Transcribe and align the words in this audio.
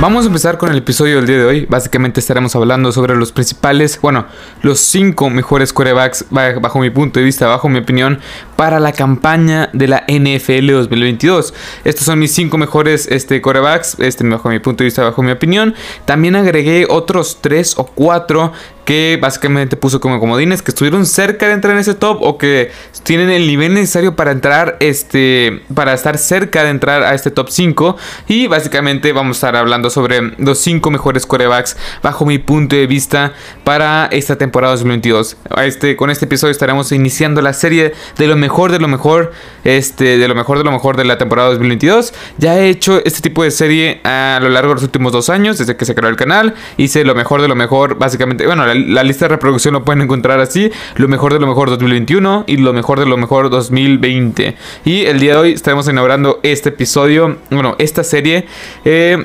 Vamos 0.00 0.26
a 0.26 0.28
empezar 0.28 0.58
con 0.58 0.70
el 0.70 0.78
episodio 0.78 1.16
del 1.16 1.26
día 1.26 1.38
de 1.38 1.44
hoy. 1.44 1.66
Básicamente 1.66 2.20
estaremos 2.20 2.54
hablando 2.54 2.92
sobre 2.92 3.16
los 3.16 3.32
principales, 3.32 3.98
bueno, 4.00 4.26
los 4.62 4.78
cinco 4.78 5.28
mejores 5.28 5.72
quarterbacks 5.72 6.26
bajo 6.30 6.78
mi 6.78 6.88
punto 6.90 7.18
de 7.18 7.24
vista, 7.24 7.48
bajo 7.48 7.68
mi 7.68 7.80
opinión, 7.80 8.20
para 8.54 8.78
la 8.78 8.92
campaña 8.92 9.70
de 9.72 9.88
la 9.88 10.04
NFL 10.06 10.70
2022. 10.70 11.52
Estos 11.82 12.04
son 12.04 12.20
mis 12.20 12.32
cinco 12.32 12.58
mejores 12.58 13.08
este, 13.10 13.42
quarterbacks, 13.42 13.98
este, 13.98 14.24
bajo 14.28 14.48
mi 14.48 14.60
punto 14.60 14.84
de 14.84 14.86
vista, 14.86 15.02
bajo 15.02 15.20
mi 15.20 15.32
opinión. 15.32 15.74
También 16.04 16.36
agregué 16.36 16.86
otros 16.88 17.38
tres 17.40 17.74
o 17.76 17.84
cuatro 17.84 18.52
que 18.88 19.18
básicamente 19.20 19.76
puso 19.76 20.00
como 20.00 20.18
comodines 20.18 20.62
que 20.62 20.70
estuvieron 20.70 21.04
cerca 21.04 21.46
de 21.46 21.52
entrar 21.52 21.74
en 21.74 21.80
ese 21.80 21.92
top 21.92 22.22
o 22.22 22.38
que 22.38 22.70
tienen 23.02 23.28
el 23.28 23.46
nivel 23.46 23.74
necesario 23.74 24.16
para 24.16 24.30
entrar 24.30 24.78
este 24.80 25.60
para 25.74 25.92
estar 25.92 26.16
cerca 26.16 26.64
de 26.64 26.70
entrar 26.70 27.02
a 27.02 27.12
este 27.12 27.30
top 27.30 27.50
5 27.50 27.98
y 28.28 28.46
básicamente 28.46 29.12
vamos 29.12 29.36
a 29.36 29.38
estar 29.38 29.56
hablando 29.56 29.87
sobre 29.90 30.32
los 30.38 30.58
5 30.58 30.90
mejores 30.90 31.24
corebacks 31.24 31.76
bajo 32.02 32.26
mi 32.26 32.38
punto 32.38 32.76
de 32.76 32.86
vista 32.86 33.32
para 33.64 34.06
esta 34.12 34.36
temporada 34.36 34.74
2022. 34.74 35.36
Este 35.62 35.96
con 35.96 36.10
este 36.10 36.24
episodio 36.24 36.52
estaremos 36.52 36.92
iniciando 36.92 37.40
la 37.40 37.52
serie 37.52 37.92
de 38.16 38.26
lo 38.26 38.36
mejor 38.36 38.72
de 38.72 38.80
lo 38.80 38.88
mejor 38.88 39.32
este 39.64 40.18
de 40.18 40.28
lo 40.28 40.34
mejor 40.34 40.58
de 40.58 40.64
lo 40.64 40.72
mejor 40.72 40.96
de 40.96 41.04
la 41.04 41.18
temporada 41.18 41.48
2022. 41.50 42.12
Ya 42.38 42.58
he 42.58 42.68
hecho 42.68 43.00
este 43.04 43.20
tipo 43.20 43.42
de 43.42 43.50
serie 43.50 44.00
a 44.04 44.38
lo 44.42 44.48
largo 44.48 44.70
de 44.70 44.74
los 44.74 44.84
últimos 44.84 45.12
dos 45.12 45.30
años 45.30 45.58
desde 45.58 45.76
que 45.76 45.84
se 45.84 45.94
creó 45.94 46.10
el 46.10 46.16
canal. 46.16 46.54
Hice 46.76 47.04
lo 47.04 47.14
mejor 47.14 47.42
de 47.42 47.48
lo 47.48 47.54
mejor 47.54 47.98
básicamente, 47.98 48.46
bueno, 48.46 48.66
la 48.66 48.98
la 48.98 49.04
lista 49.04 49.26
de 49.26 49.28
reproducción 49.28 49.74
lo 49.74 49.84
pueden 49.84 50.02
encontrar 50.02 50.40
así. 50.40 50.72
Lo 50.96 51.06
mejor 51.06 51.32
de 51.32 51.38
lo 51.38 51.46
mejor 51.46 51.70
2021 51.70 52.44
y 52.48 52.56
lo 52.56 52.72
mejor 52.72 52.98
de 52.98 53.06
lo 53.06 53.16
mejor 53.16 53.48
2020. 53.48 54.56
Y 54.84 55.04
el 55.04 55.20
día 55.20 55.34
de 55.34 55.38
hoy 55.38 55.52
estaremos 55.52 55.88
inaugurando 55.88 56.40
este 56.42 56.70
episodio, 56.70 57.38
bueno, 57.50 57.76
esta 57.78 58.02
serie. 58.02 58.46
Eh, 58.84 59.24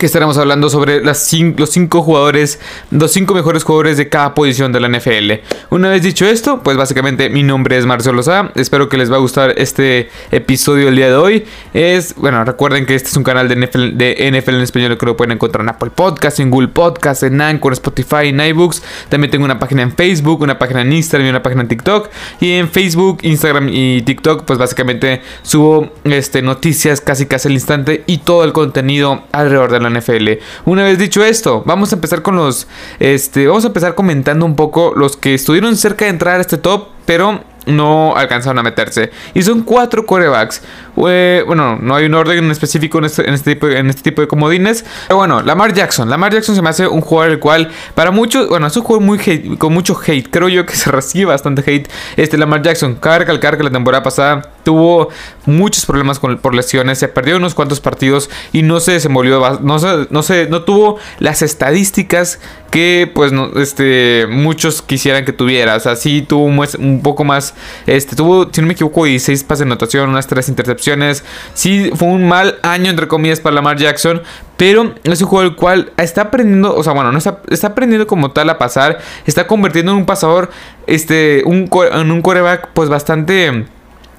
que 0.00 0.06
estaremos 0.06 0.38
hablando 0.38 0.70
sobre 0.70 1.04
los 1.04 1.18
cinco 1.18 2.02
jugadores, 2.02 2.58
los 2.90 3.12
cinco 3.12 3.34
mejores 3.34 3.64
jugadores 3.64 3.98
de 3.98 4.08
cada 4.08 4.34
posición 4.34 4.72
de 4.72 4.80
la 4.80 4.88
NFL. 4.88 5.32
Una 5.68 5.90
vez 5.90 6.02
dicho 6.02 6.24
esto, 6.24 6.62
pues 6.62 6.78
básicamente 6.78 7.28
mi 7.28 7.42
nombre 7.42 7.76
es 7.76 7.84
Marcelo 7.84 8.22
Sá. 8.22 8.50
Espero 8.54 8.88
que 8.88 8.96
les 8.96 9.12
va 9.12 9.16
a 9.16 9.18
gustar 9.18 9.52
este 9.58 10.08
episodio 10.30 10.88
el 10.88 10.96
día 10.96 11.08
de 11.08 11.16
hoy. 11.16 11.44
Es, 11.74 12.14
bueno, 12.16 12.42
recuerden 12.44 12.86
que 12.86 12.94
este 12.94 13.10
es 13.10 13.16
un 13.18 13.24
canal 13.24 13.46
de 13.48 13.56
NFL, 13.56 13.98
de 13.98 14.32
NFL 14.32 14.54
en 14.54 14.60
español 14.62 14.96
que 14.96 15.04
lo 15.04 15.18
pueden 15.18 15.32
encontrar 15.32 15.62
en 15.64 15.68
Apple 15.68 15.90
Podcast, 15.94 16.40
en 16.40 16.50
Google 16.50 16.68
Podcast, 16.68 17.22
en 17.22 17.38
Anchor, 17.38 17.74
Spotify, 17.74 18.28
en 18.28 18.40
iBooks. 18.40 18.82
También 19.10 19.30
tengo 19.30 19.44
una 19.44 19.58
página 19.58 19.82
en 19.82 19.92
Facebook, 19.92 20.40
una 20.40 20.58
página 20.58 20.80
en 20.80 20.94
Instagram 20.94 21.26
y 21.26 21.30
una 21.30 21.42
página 21.42 21.60
en 21.60 21.68
TikTok. 21.68 22.08
Y 22.40 22.52
en 22.52 22.70
Facebook, 22.70 23.18
Instagram 23.20 23.68
y 23.70 24.00
TikTok, 24.00 24.44
pues 24.44 24.58
básicamente 24.58 25.20
subo 25.42 25.92
este, 26.04 26.40
noticias 26.40 27.02
casi 27.02 27.26
casi 27.26 27.48
al 27.48 27.52
instante 27.52 28.02
y 28.06 28.18
todo 28.18 28.44
el 28.44 28.54
contenido 28.54 29.24
alrededor 29.32 29.70
de 29.70 29.80
la 29.80 29.89
NFL. 29.90 30.28
Una 30.64 30.84
vez 30.84 30.98
dicho 30.98 31.24
esto, 31.24 31.62
vamos 31.66 31.92
a 31.92 31.96
empezar 31.96 32.22
con 32.22 32.36
los. 32.36 32.66
Este, 32.98 33.46
vamos 33.46 33.64
a 33.64 33.68
empezar 33.68 33.94
comentando 33.94 34.46
un 34.46 34.56
poco 34.56 34.92
los 34.96 35.16
que 35.16 35.34
estuvieron 35.34 35.76
cerca 35.76 36.04
de 36.04 36.10
entrar 36.10 36.38
a 36.38 36.40
este 36.40 36.56
top, 36.56 36.88
pero 37.04 37.40
no 37.66 38.14
alcanzaron 38.16 38.58
a 38.58 38.62
meterse. 38.62 39.10
Y 39.34 39.42
son 39.42 39.62
cuatro 39.62 40.06
corebacks. 40.06 40.62
bueno, 40.94 41.78
no 41.80 41.94
hay 41.94 42.06
un 42.06 42.14
orden 42.14 42.50
específico 42.50 42.98
en 42.98 43.04
este, 43.04 43.26
en 43.26 43.34
este, 43.34 43.54
tipo, 43.54 43.68
en 43.68 43.88
este 43.88 44.02
tipo 44.02 44.22
de 44.22 44.28
comodines. 44.28 44.84
Pero 45.06 45.18
bueno, 45.18 45.42
Lamar 45.42 45.72
Jackson. 45.72 46.08
Lamar 46.08 46.32
Jackson 46.32 46.54
se 46.54 46.62
me 46.62 46.68
hace 46.68 46.86
un 46.86 47.00
jugador 47.00 47.32
el 47.32 47.38
cual, 47.38 47.70
para 47.94 48.10
muchos, 48.10 48.48
bueno, 48.48 48.66
es 48.66 48.76
un 48.76 48.82
jugador 48.82 49.06
muy 49.06 49.56
con 49.56 49.72
mucho 49.72 49.98
hate. 50.06 50.28
Creo 50.30 50.48
yo 50.48 50.66
que 50.66 50.74
se 50.74 50.90
recibe 50.90 51.26
bastante 51.26 51.62
hate. 51.66 51.88
Este 52.16 52.38
Lamar 52.38 52.62
Jackson, 52.62 52.96
cabe 52.96 53.20
recalcar 53.20 53.56
que 53.56 53.64
la 53.64 53.70
temporada 53.70 54.02
pasada 54.02 54.50
tuvo 54.62 55.08
muchos 55.46 55.86
problemas 55.86 56.18
con, 56.18 56.38
por 56.38 56.54
lesiones. 56.54 56.98
Se 56.98 57.08
perdió 57.08 57.36
unos 57.36 57.54
cuantos 57.54 57.80
partidos 57.80 58.30
y 58.52 58.62
no 58.62 58.80
se 58.80 58.92
desenvolvió. 58.92 59.58
No, 59.60 59.78
se, 59.78 60.06
no, 60.10 60.22
se, 60.22 60.48
no 60.48 60.62
tuvo 60.62 60.98
las 61.18 61.42
estadísticas 61.42 62.40
que, 62.70 63.10
pues, 63.12 63.32
este, 63.56 64.26
muchos 64.28 64.82
quisieran 64.82 65.24
que 65.24 65.32
tuviera. 65.32 65.76
O 65.76 65.80
sea, 65.80 65.96
sí 65.96 66.22
tuvo 66.22 66.44
un 66.44 67.02
poco 67.02 67.24
más 67.24 67.54
este, 67.86 68.16
tuvo, 68.16 68.48
si 68.52 68.60
no 68.60 68.66
me 68.66 68.74
equivoco, 68.74 69.04
16 69.04 69.44
pases 69.44 69.60
de 69.60 69.64
anotación, 69.64 70.10
unas 70.10 70.26
3 70.26 70.48
intercepciones. 70.48 71.24
Sí, 71.54 71.90
fue 71.94 72.08
un 72.08 72.28
mal 72.28 72.58
año, 72.62 72.90
entre 72.90 73.08
comillas, 73.08 73.40
para 73.40 73.54
Lamar 73.54 73.76
Jackson. 73.76 74.22
Pero 74.56 74.94
es 75.04 75.22
un 75.22 75.28
juego 75.28 75.48
el 75.48 75.56
cual 75.56 75.92
está 75.96 76.22
aprendiendo, 76.22 76.74
o 76.74 76.82
sea, 76.82 76.92
bueno, 76.92 77.10
no 77.12 77.18
está, 77.18 77.40
está 77.48 77.68
aprendiendo 77.68 78.06
como 78.06 78.32
tal 78.32 78.50
a 78.50 78.58
pasar. 78.58 78.98
Está 79.26 79.46
convirtiendo 79.46 79.92
en 79.92 79.98
un 79.98 80.06
pasador, 80.06 80.50
este, 80.86 81.42
un, 81.46 81.70
en 81.92 82.10
un 82.10 82.22
coreback, 82.22 82.68
pues 82.74 82.88
bastante 82.88 83.64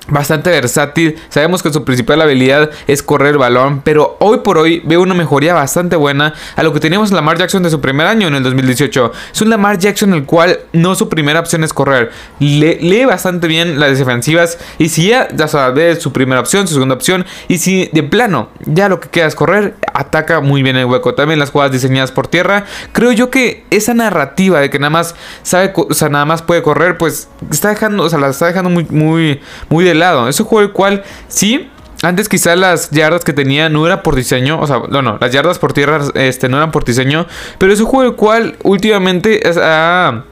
bastante 0.07 0.49
versátil. 0.49 1.15
Sabemos 1.29 1.61
que 1.63 1.71
su 1.71 1.83
principal 1.83 2.21
habilidad 2.21 2.71
es 2.87 3.03
correr 3.03 3.31
el 3.31 3.37
balón, 3.37 3.81
pero 3.81 4.17
hoy 4.19 4.39
por 4.39 4.57
hoy 4.57 4.81
veo 4.85 5.01
una 5.01 5.13
mejoría 5.13 5.53
bastante 5.53 5.95
buena 5.95 6.33
a 6.55 6.63
lo 6.63 6.73
que 6.73 6.79
teníamos 6.79 7.09
en 7.09 7.15
Lamar 7.15 7.37
Jackson 7.37 7.63
de 7.63 7.69
su 7.69 7.81
primer 7.81 8.07
año 8.07 8.27
en 8.27 8.35
el 8.35 8.43
2018. 8.43 9.11
Es 9.33 9.41
un 9.41 9.49
Lamar 9.49 9.77
Jackson 9.77 10.13
el 10.13 10.25
cual 10.25 10.59
no 10.73 10.95
su 10.95 11.09
primera 11.09 11.39
opción 11.39 11.63
es 11.63 11.73
correr. 11.73 12.11
lee 12.39 13.05
bastante 13.05 13.47
bien 13.47 13.79
las 13.79 13.97
defensivas 13.97 14.57
y 14.77 14.89
si 14.89 15.07
ya, 15.07 15.27
ya 15.33 15.47
sabe 15.47 15.95
su 15.95 16.11
primera 16.11 16.41
opción, 16.41 16.67
su 16.67 16.73
segunda 16.73 16.95
opción 16.95 17.25
y 17.47 17.59
si 17.59 17.89
de 17.93 18.03
plano 18.03 18.49
ya 18.65 18.89
lo 18.89 18.99
que 18.99 19.09
queda 19.09 19.27
es 19.27 19.35
correr, 19.35 19.75
ataca 19.93 20.41
muy 20.41 20.63
bien 20.63 20.75
el 20.75 20.85
hueco. 20.85 21.13
También 21.13 21.39
las 21.39 21.51
jugadas 21.51 21.71
diseñadas 21.71 22.11
por 22.11 22.27
tierra. 22.27 22.65
Creo 22.91 23.11
yo 23.11 23.29
que 23.29 23.65
esa 23.69 23.93
narrativa 23.93 24.59
de 24.59 24.69
que 24.69 24.79
nada 24.79 24.89
más 24.89 25.15
sabe, 25.43 25.73
o 25.75 25.93
sea, 25.93 26.09
nada 26.09 26.25
más 26.25 26.41
puede 26.41 26.61
correr, 26.61 26.97
pues 26.97 27.29
está 27.51 27.69
dejando, 27.69 28.03
o 28.03 28.09
sea, 28.09 28.19
la 28.19 28.29
está 28.29 28.47
dejando 28.47 28.69
muy 28.69 28.85
muy 28.89 29.41
muy 29.69 29.85
de 29.85 29.90
lado. 29.99 30.27
Es 30.27 30.39
un 30.39 30.45
juego 30.45 30.67
el 30.67 30.73
cual, 30.73 31.03
sí, 31.27 31.69
antes 32.03 32.29
quizás 32.29 32.57
las 32.57 32.89
yardas 32.91 33.23
que 33.23 33.33
tenía 33.33 33.69
no 33.69 33.85
era 33.85 34.01
por 34.01 34.15
diseño, 34.15 34.59
o 34.59 34.67
sea, 34.67 34.81
no, 34.89 35.01
no, 35.01 35.17
las 35.19 35.31
yardas 35.31 35.59
por 35.59 35.73
tierra 35.73 35.99
este, 36.15 36.49
no 36.49 36.57
eran 36.57 36.71
por 36.71 36.83
diseño, 36.83 37.27
pero 37.57 37.71
es 37.71 37.79
un 37.79 37.85
juego 37.85 38.09
el 38.09 38.15
cual 38.15 38.55
últimamente 38.63 39.41
ha 39.61 40.23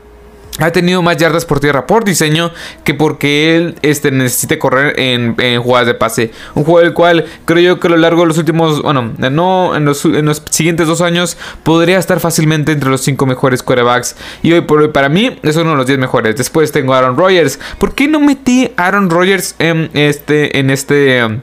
ha 0.60 0.72
tenido 0.72 1.02
más 1.02 1.18
yardas 1.18 1.46
por 1.46 1.60
tierra 1.60 1.88
por 1.88 2.04
diseño 2.04 2.52
que 2.84 2.94
porque 2.94 3.56
él 3.56 3.76
este, 3.82 4.12
necesite 4.12 4.60
correr 4.60 5.00
en, 5.00 5.36
jugadas 5.62 5.88
de 5.88 5.94
pase. 5.94 6.32
Un 6.56 6.64
juego 6.64 6.82
del 6.82 6.94
cual 6.94 7.26
creo 7.46 7.62
yo 7.62 7.80
que 7.80 7.88
a 7.88 7.92
lo 7.92 7.98
largo 7.98 8.22
de 8.22 8.28
los 8.28 8.38
últimos, 8.38 8.82
bueno, 8.82 9.14
no 9.18 9.76
en 9.76 9.86
los, 9.86 10.06
en 10.06 10.26
los 10.26 10.44
siguientes 10.50 10.88
dos 10.88 11.02
años 11.02 11.38
podría 11.64 11.98
estar 11.98 12.20
fácilmente 12.20 12.72
entre 12.72 12.90
los 12.90 13.02
cinco 13.02 13.26
mejores 13.26 13.64
quarterbacks. 13.64 14.16
Y 14.42 14.52
hoy 14.54 14.62
por 14.62 14.82
hoy 14.82 14.90
para 14.90 15.10
mí 15.10 15.38
es 15.44 15.56
uno 15.56 15.72
de 15.72 15.78
los 15.78 15.88
10 15.88 16.00
mejores. 16.00 16.36
Después 16.36 16.72
tengo 16.72 16.94
a 16.94 17.00
Aaron 17.00 17.18
Rodgers. 17.18 17.60
¿Por 17.78 17.94
qué 17.94 18.08
no 18.08 18.20
metí 18.20 18.72
a 18.78 18.88
Aaron 18.88 19.10
Rodgers 19.10 19.56
en 19.60 19.90
este, 19.94 20.60
en 20.60 20.70
este 20.70 21.42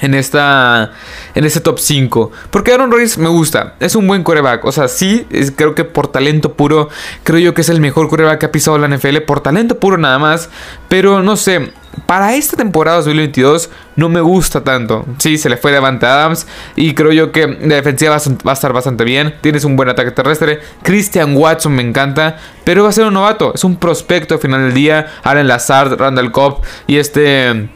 en 0.00 0.14
esta 0.14 0.92
en 1.34 1.44
este 1.44 1.60
top 1.60 1.78
5 1.78 2.32
porque 2.50 2.72
Aaron 2.72 2.90
Rodgers 2.90 3.18
me 3.18 3.28
gusta 3.28 3.74
es 3.80 3.96
un 3.96 4.06
buen 4.06 4.22
coreback 4.22 4.64
o 4.64 4.72
sea 4.72 4.88
sí 4.88 5.26
creo 5.56 5.74
que 5.74 5.84
por 5.84 6.08
talento 6.08 6.54
puro 6.54 6.88
creo 7.24 7.38
yo 7.38 7.54
que 7.54 7.62
es 7.62 7.68
el 7.68 7.80
mejor 7.80 8.08
coreback 8.08 8.40
que 8.40 8.46
ha 8.46 8.52
pisado 8.52 8.78
la 8.78 8.88
NFL 8.88 9.18
por 9.26 9.40
talento 9.40 9.78
puro 9.78 9.96
nada 9.96 10.18
más 10.18 10.50
pero 10.88 11.22
no 11.22 11.36
sé 11.36 11.72
para 12.04 12.34
esta 12.34 12.56
temporada 12.56 12.98
2022 12.98 13.70
no 13.96 14.08
me 14.08 14.20
gusta 14.20 14.62
tanto. 14.62 15.06
Sí, 15.18 15.38
se 15.38 15.48
le 15.48 15.56
fue 15.56 15.72
Devante 15.72 16.04
Adams 16.06 16.46
y 16.74 16.94
creo 16.94 17.12
yo 17.12 17.32
que 17.32 17.46
la 17.46 17.76
defensiva 17.76 18.18
va 18.46 18.50
a 18.50 18.54
estar 18.54 18.72
bastante 18.72 19.04
bien. 19.04 19.34
Tienes 19.40 19.64
un 19.64 19.76
buen 19.76 19.88
ataque 19.88 20.10
terrestre. 20.10 20.60
Christian 20.82 21.34
Watson 21.36 21.72
me 21.72 21.82
encanta, 21.82 22.36
pero 22.64 22.82
va 22.82 22.90
a 22.90 22.92
ser 22.92 23.06
un 23.06 23.14
novato. 23.14 23.54
Es 23.54 23.64
un 23.64 23.76
prospecto 23.76 24.34
al 24.34 24.40
final 24.40 24.62
del 24.64 24.74
día. 24.74 25.06
Aaron 25.22 25.48
Lazard, 25.48 25.98
Randall 25.98 26.32
Cobb 26.32 26.60
y 26.86 26.98
este 26.98 27.70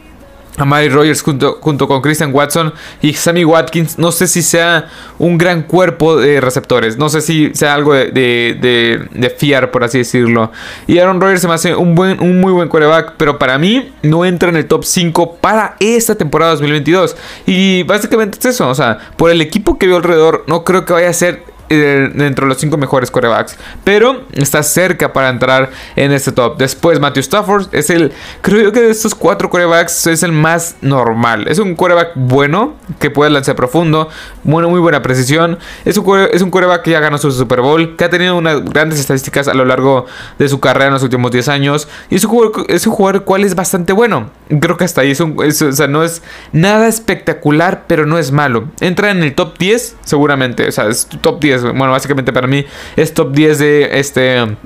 a 0.61 0.65
Mary 0.65 0.89
Rogers 0.89 1.21
junto, 1.21 1.57
junto, 1.61 1.87
con 1.87 2.01
Christian 2.01 2.33
Watson 2.33 2.73
y 3.01 3.13
Sammy 3.13 3.43
Watkins. 3.43 3.97
No 3.97 4.11
sé 4.11 4.27
si 4.27 4.41
sea 4.41 4.87
un 5.17 5.37
gran 5.37 5.63
cuerpo 5.63 6.15
de 6.17 6.39
receptores. 6.39 6.97
No 6.97 7.09
sé 7.09 7.21
si 7.21 7.51
sea 7.53 7.73
algo 7.73 7.93
de, 7.93 8.11
de, 8.11 9.29
fiar, 9.29 9.71
por 9.71 9.83
así 9.83 9.99
decirlo. 9.99 10.51
Y 10.87 10.99
Aaron 10.99 11.19
Rodgers 11.19 11.41
se 11.41 11.47
me 11.47 11.53
hace 11.53 11.75
un, 11.75 11.95
buen, 11.95 12.21
un 12.21 12.39
muy 12.39 12.51
buen 12.53 12.69
quarterback. 12.69 13.13
Pero 13.17 13.37
para 13.39 13.57
mí 13.57 13.91
no 14.03 14.25
entra 14.25 14.49
en 14.49 14.55
el 14.55 14.67
top 14.67 14.85
5 14.85 15.37
para 15.41 15.75
esta 15.79 16.15
temporada 16.15 16.51
2022. 16.51 17.15
Y 17.45 17.83
básicamente 17.83 18.37
es 18.39 18.45
eso. 18.45 18.69
O 18.69 18.75
sea, 18.75 18.97
por 19.17 19.31
el 19.31 19.41
equipo 19.41 19.77
que 19.77 19.87
veo 19.87 19.97
alrededor, 19.97 20.43
no 20.47 20.63
creo 20.63 20.85
que 20.85 20.93
vaya 20.93 21.09
a 21.09 21.13
ser 21.13 21.43
eh, 21.73 22.11
dentro 22.13 22.45
de 22.45 22.49
los 22.49 22.57
cinco 22.57 22.77
mejores 22.77 23.09
corebacks. 23.09 23.57
Pero 23.85 24.23
está 24.33 24.61
cerca 24.61 25.13
para 25.13 25.29
entrar 25.29 25.71
en 25.95 26.11
este 26.11 26.33
top. 26.33 26.57
Después 26.57 26.99
Matthew 26.99 27.21
Stafford 27.21 27.67
es 27.71 27.89
el, 27.89 28.11
creo 28.41 28.61
yo 28.61 28.71
que 28.73 28.81
de 28.81 28.91
estos 28.91 29.15
cuatro 29.15 29.49
corebacks 29.49 30.07
es 30.07 30.21
el 30.23 30.33
más 30.33 30.75
normal. 30.81 31.47
Es 31.47 31.59
un 31.59 31.75
coreback 31.75 32.11
bueno, 32.15 32.75
que 32.99 33.09
puede 33.09 33.31
lanzar 33.31 33.55
profundo, 33.55 34.09
bueno, 34.43 34.69
muy 34.69 34.81
buena 34.81 35.01
precisión. 35.01 35.59
Es 35.85 35.97
un, 35.97 36.19
es 36.31 36.41
un 36.41 36.51
coreback 36.51 36.81
que 36.81 36.91
ya 36.91 36.99
ganó 36.99 37.17
su 37.17 37.31
Super 37.31 37.61
Bowl, 37.61 37.95
que 37.95 38.03
ha 38.03 38.09
tenido 38.09 38.35
unas 38.35 38.65
grandes 38.65 38.99
estadísticas 38.99 39.47
a 39.47 39.53
lo 39.53 39.63
largo 39.63 40.07
de 40.37 40.49
su 40.49 40.59
carrera 40.59 40.87
en 40.87 40.93
los 40.93 41.03
últimos 41.03 41.31
10 41.31 41.47
años. 41.47 41.87
Y 42.09 42.15
es 42.15 42.25
un 42.25 42.31
jugador, 42.31 42.65
es 42.67 42.85
cual 43.25 43.45
es 43.45 43.55
bastante 43.55 43.93
bueno. 43.93 44.29
Creo 44.59 44.75
que 44.75 44.83
hasta 44.83 45.01
ahí 45.01 45.11
es 45.11 45.21
un, 45.21 45.37
o 45.39 45.71
sea, 45.71 45.87
no 45.87 46.03
es 46.03 46.21
nada 46.51 46.89
espectacular, 46.89 47.85
pero 47.87 48.05
no 48.05 48.17
es 48.17 48.33
malo. 48.33 48.65
Entra 48.81 49.11
en 49.11 49.23
el 49.23 49.33
top 49.35 49.57
10 49.57 49.97
seguramente, 50.03 50.67
o 50.67 50.71
sea, 50.71 50.87
es 50.87 51.07
top 51.21 51.39
10 51.39 51.60
bueno, 51.61 51.91
básicamente 51.91 52.33
para 52.33 52.47
mí 52.47 52.65
es 52.95 53.13
top 53.13 53.31
10 53.31 53.59
de 53.59 53.99
este 53.99 54.57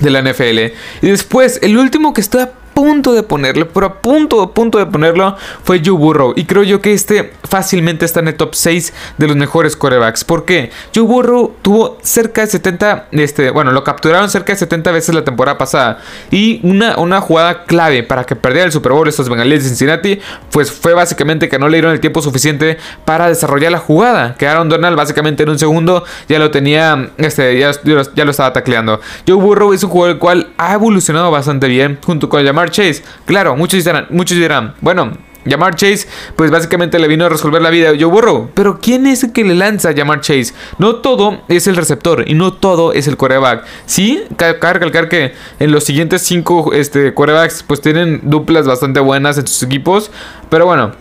de 0.00 0.10
la 0.10 0.22
NFL. 0.22 0.74
Y 1.02 1.10
después, 1.10 1.60
el 1.62 1.78
último 1.78 2.12
que 2.12 2.20
está 2.20 2.52
punto 2.74 3.12
de 3.14 3.22
ponerlo, 3.22 3.68
pero 3.68 3.86
a 3.86 3.94
punto, 3.94 4.42
a 4.42 4.52
punto 4.52 4.78
de 4.78 4.86
ponerlo 4.86 5.36
fue 5.62 5.80
Joe 5.84 5.96
Burrow. 5.96 6.34
Y 6.36 6.44
creo 6.44 6.62
yo 6.62 6.80
que 6.80 6.92
este 6.92 7.32
fácilmente 7.48 8.04
está 8.04 8.20
en 8.20 8.28
el 8.28 8.34
top 8.34 8.54
6 8.54 8.92
de 9.16 9.28
los 9.28 9.36
mejores 9.36 9.76
corebacks. 9.76 10.24
¿Por 10.24 10.44
qué? 10.44 10.70
Joe 10.94 11.04
Burrow 11.04 11.54
tuvo 11.62 11.98
cerca 12.02 12.42
de 12.42 12.48
70, 12.48 13.08
este, 13.12 13.50
bueno, 13.50 13.70
lo 13.70 13.84
capturaron 13.84 14.28
cerca 14.28 14.52
de 14.52 14.58
70 14.58 14.90
veces 14.92 15.14
la 15.14 15.24
temporada 15.24 15.56
pasada. 15.56 16.00
Y 16.30 16.60
una, 16.62 16.98
una 16.98 17.20
jugada 17.20 17.64
clave 17.64 18.02
para 18.02 18.24
que 18.24 18.36
perdiera 18.36 18.66
el 18.66 18.72
Super 18.72 18.92
Bowl 18.92 19.08
estos 19.08 19.28
bengalíes 19.28 19.62
de 19.62 19.68
Cincinnati, 19.68 20.20
pues 20.50 20.72
fue 20.72 20.94
básicamente 20.94 21.48
que 21.48 21.58
no 21.58 21.68
le 21.68 21.76
dieron 21.76 21.92
el 21.92 22.00
tiempo 22.00 22.20
suficiente 22.22 22.78
para 23.04 23.28
desarrollar 23.28 23.72
la 23.72 23.78
jugada. 23.78 24.34
Que 24.34 24.48
Aaron 24.48 24.68
Donald 24.68 24.96
básicamente 24.96 25.44
en 25.44 25.50
un 25.50 25.58
segundo 25.58 26.04
ya 26.28 26.38
lo 26.38 26.50
tenía, 26.50 27.10
este, 27.18 27.58
ya, 27.58 27.70
ya 28.14 28.24
lo 28.24 28.30
estaba 28.30 28.52
tacleando. 28.52 29.00
Joe 29.26 29.36
Burrow 29.36 29.72
es 29.72 29.84
un 29.84 29.90
jugador 29.90 30.14
el 30.16 30.18
cual 30.18 30.48
ha 30.58 30.74
evolucionado 30.74 31.30
bastante 31.30 31.68
bien 31.68 31.98
junto 32.04 32.28
con 32.28 32.40
Chase. 32.70 33.02
Claro, 33.26 33.56
muchos 33.56 33.84
dirán, 33.84 34.06
muchos 34.10 34.36
dirán, 34.36 34.74
bueno, 34.80 35.12
Jamar 35.46 35.74
Chase, 35.74 36.06
pues 36.36 36.50
básicamente 36.50 36.98
le 36.98 37.08
vino 37.08 37.26
a 37.26 37.28
resolver 37.28 37.60
la 37.60 37.70
vida 37.70 37.90
a 37.90 37.92
Joe. 37.98 38.48
Pero 38.54 38.78
¿quién 38.80 39.06
es 39.06 39.24
el 39.24 39.32
que 39.32 39.44
le 39.44 39.54
lanza 39.54 39.90
a 39.90 39.94
Jamar 39.94 40.20
Chase? 40.20 40.54
No 40.78 40.96
todo 40.96 41.42
es 41.48 41.66
el 41.66 41.76
receptor 41.76 42.24
y 42.26 42.34
no 42.34 42.52
todo 42.54 42.92
es 42.92 43.06
el 43.08 43.16
coreback. 43.16 43.64
Sí, 43.86 44.24
cabe 44.36 44.54
recalcar 44.60 45.08
que 45.08 45.34
en 45.58 45.72
los 45.72 45.84
siguientes 45.84 46.22
cinco 46.22 46.72
este, 46.72 47.12
corebacks 47.12 47.62
pues 47.62 47.80
tienen 47.80 48.20
duplas 48.24 48.66
bastante 48.66 49.00
buenas 49.00 49.36
en 49.38 49.46
sus 49.46 49.62
equipos. 49.62 50.10
Pero 50.48 50.66
bueno, 50.66 50.92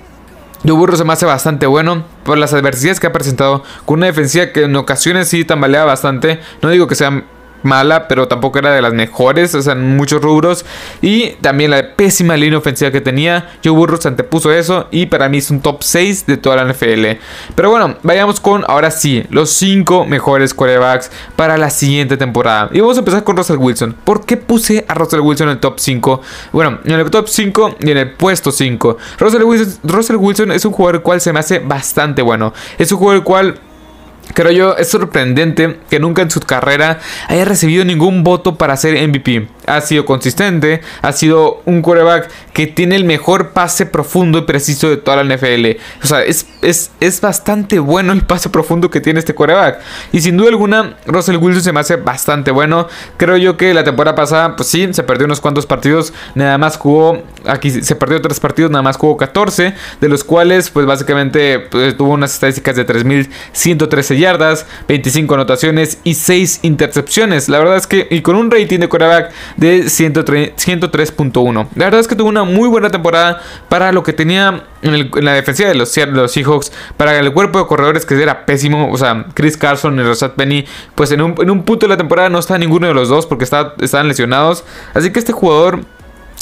Joe 0.65 0.77
Burrow 0.77 0.97
se 0.97 1.03
me 1.03 1.13
hace 1.13 1.25
bastante 1.25 1.65
bueno 1.65 2.03
por 2.23 2.37
las 2.37 2.53
adversidades 2.53 2.99
que 2.99 3.07
ha 3.07 3.11
presentado 3.11 3.63
con 3.85 3.99
una 3.99 4.07
defensiva 4.07 4.51
que 4.51 4.63
en 4.63 4.75
ocasiones 4.75 5.27
sí 5.29 5.45
tambalea 5.45 5.85
bastante. 5.85 6.39
No 6.61 6.69
digo 6.69 6.87
que 6.87 6.95
sea 6.95 7.23
mala, 7.63 8.07
pero 8.07 8.27
tampoco 8.27 8.59
era 8.59 8.71
de 8.71 8.81
las 8.81 8.93
mejores, 8.93 9.55
o 9.55 9.61
sea, 9.61 9.73
en 9.73 9.95
muchos 9.95 10.21
rubros. 10.21 10.65
Y 11.01 11.31
también 11.41 11.71
la 11.71 11.95
pésima 11.95 12.37
línea 12.37 12.59
ofensiva 12.59 12.91
que 12.91 13.01
tenía. 13.01 13.49
Joe 13.63 13.73
Burrow 13.73 13.99
se 13.99 14.07
antepuso 14.07 14.51
eso 14.51 14.87
y 14.91 15.07
para 15.07 15.29
mí 15.29 15.39
es 15.39 15.49
un 15.49 15.61
top 15.61 15.83
6 15.83 16.25
de 16.25 16.37
toda 16.37 16.57
la 16.57 16.71
NFL. 16.71 17.19
Pero 17.55 17.69
bueno, 17.69 17.95
vayamos 18.03 18.39
con 18.39 18.63
ahora 18.67 18.91
sí, 18.91 19.25
los 19.29 19.51
5 19.51 20.05
mejores 20.05 20.53
quarterbacks 20.53 21.11
para 21.35 21.57
la 21.57 21.69
siguiente 21.69 22.17
temporada. 22.17 22.69
Y 22.71 22.79
vamos 22.79 22.97
a 22.97 22.99
empezar 22.99 23.23
con 23.23 23.37
Russell 23.37 23.57
Wilson. 23.57 23.95
¿Por 24.03 24.25
qué 24.25 24.37
puse 24.37 24.85
a 24.87 24.93
Russell 24.93 25.21
Wilson 25.21 25.47
en 25.47 25.53
el 25.53 25.59
top 25.59 25.79
5? 25.79 26.21
Bueno, 26.51 26.79
en 26.83 26.93
el 26.93 27.09
top 27.09 27.27
5 27.27 27.77
y 27.79 27.91
en 27.91 27.97
el 27.97 28.11
puesto 28.11 28.51
5. 28.51 28.97
Russell 29.19 29.43
Wilson, 29.43 29.79
Russell 29.83 30.15
Wilson 30.17 30.51
es 30.51 30.65
un 30.65 30.71
jugador 30.71 30.95
el 30.95 31.01
cual 31.01 31.21
se 31.21 31.33
me 31.33 31.39
hace 31.39 31.59
bastante 31.59 32.21
bueno. 32.21 32.53
Es 32.77 32.91
un 32.91 32.97
jugador 32.97 33.17
el 33.17 33.23
cual 33.23 33.59
Creo 34.33 34.51
yo, 34.51 34.77
es 34.77 34.89
sorprendente 34.89 35.79
que 35.89 35.99
nunca 35.99 36.21
en 36.21 36.31
su 36.31 36.39
carrera 36.39 36.99
haya 37.27 37.45
recibido 37.45 37.85
ningún 37.85 38.23
voto 38.23 38.55
para 38.55 38.75
ser 38.77 39.07
MVP. 39.07 39.47
Ha 39.67 39.81
sido 39.81 40.05
consistente, 40.05 40.81
ha 41.01 41.11
sido 41.11 41.61
un 41.65 41.81
quarterback 41.81 42.29
que 42.53 42.67
tiene 42.67 42.95
el 42.95 43.05
mejor 43.05 43.51
pase 43.51 43.85
profundo 43.85 44.39
y 44.39 44.41
preciso 44.43 44.89
de 44.89 44.97
toda 44.97 45.23
la 45.23 45.35
NFL. 45.35 45.77
O 46.03 46.07
sea, 46.07 46.23
es, 46.23 46.45
es, 46.61 46.91
es 46.99 47.21
bastante 47.21 47.79
bueno 47.79 48.13
el 48.13 48.23
pase 48.23 48.49
profundo 48.49 48.89
que 48.89 49.01
tiene 49.01 49.19
este 49.19 49.33
quarterback. 49.33 49.79
Y 50.11 50.21
sin 50.21 50.37
duda 50.37 50.49
alguna, 50.49 50.97
Russell 51.05 51.37
Wilson 51.37 51.63
se 51.63 51.71
me 51.73 51.79
hace 51.79 51.95
bastante 51.95 52.51
bueno. 52.51 52.87
Creo 53.17 53.37
yo 53.37 53.57
que 53.57 53.73
la 53.73 53.83
temporada 53.83 54.15
pasada, 54.15 54.55
pues 54.55 54.69
sí, 54.69 54.87
se 54.91 55.03
perdió 55.03 55.25
unos 55.25 55.41
cuantos 55.41 55.65
partidos. 55.65 56.13
Nada 56.35 56.57
más 56.57 56.77
jugó, 56.77 57.23
aquí 57.45 57.69
se 57.69 57.95
perdió 57.95 58.21
tres 58.21 58.39
partidos, 58.39 58.71
nada 58.71 58.81
más 58.81 58.97
jugó 58.97 59.17
14. 59.17 59.73
De 60.01 60.09
los 60.09 60.23
cuales, 60.23 60.69
pues 60.69 60.85
básicamente 60.85 61.59
pues, 61.59 61.95
tuvo 61.97 62.13
unas 62.13 62.33
estadísticas 62.33 62.75
de 62.75 62.85
3.113 62.85 64.17
yardas, 64.17 64.65
25 64.87 65.33
anotaciones 65.33 65.97
y 66.03 66.15
6 66.15 66.59
intercepciones. 66.63 67.49
La 67.49 67.59
verdad 67.59 67.77
es 67.77 67.87
que, 67.87 68.07
y 68.09 68.21
con 68.21 68.35
un 68.35 68.51
rating 68.51 68.79
de 68.79 68.89
quarterback 68.89 69.31
de 69.57 69.85
103.1. 69.85 71.67
La 71.75 71.85
verdad 71.85 71.99
es 71.99 72.07
que 72.07 72.15
tuvo 72.15 72.29
una 72.29 72.43
muy 72.43 72.69
buena 72.69 72.89
temporada 72.89 73.41
para 73.69 73.91
lo 73.91 74.03
que 74.03 74.13
tenía 74.13 74.63
en, 74.81 75.11
la 75.23 75.33
defensiva 75.33 75.69
de 75.69 75.75
los, 75.75 75.95
los, 75.97 76.31
Seahawks, 76.31 76.71
para 76.97 77.17
el 77.17 77.31
cuerpo 77.33 77.59
de 77.59 77.67
corredores 77.67 78.05
que 78.05 78.21
era 78.21 78.45
pésimo. 78.45 78.91
O 78.91 78.97
sea, 78.97 79.25
Chris 79.33 79.57
Carson 79.57 79.99
y 79.99 80.03
Rosat 80.03 80.33
Penny, 80.33 80.65
pues 80.95 81.11
en 81.11 81.21
un, 81.21 81.35
en 81.39 81.49
un 81.49 81.63
punto 81.63 81.85
de 81.85 81.89
la 81.89 81.97
temporada 81.97 82.29
no 82.29 82.39
está 82.39 82.57
ninguno 82.57 82.87
de 82.87 82.93
los 82.93 83.09
dos 83.09 83.25
porque 83.25 83.43
estaban 83.43 84.07
lesionados. 84.07 84.63
Así 84.93 85.11
que 85.11 85.19
este 85.19 85.31
jugador 85.33 85.81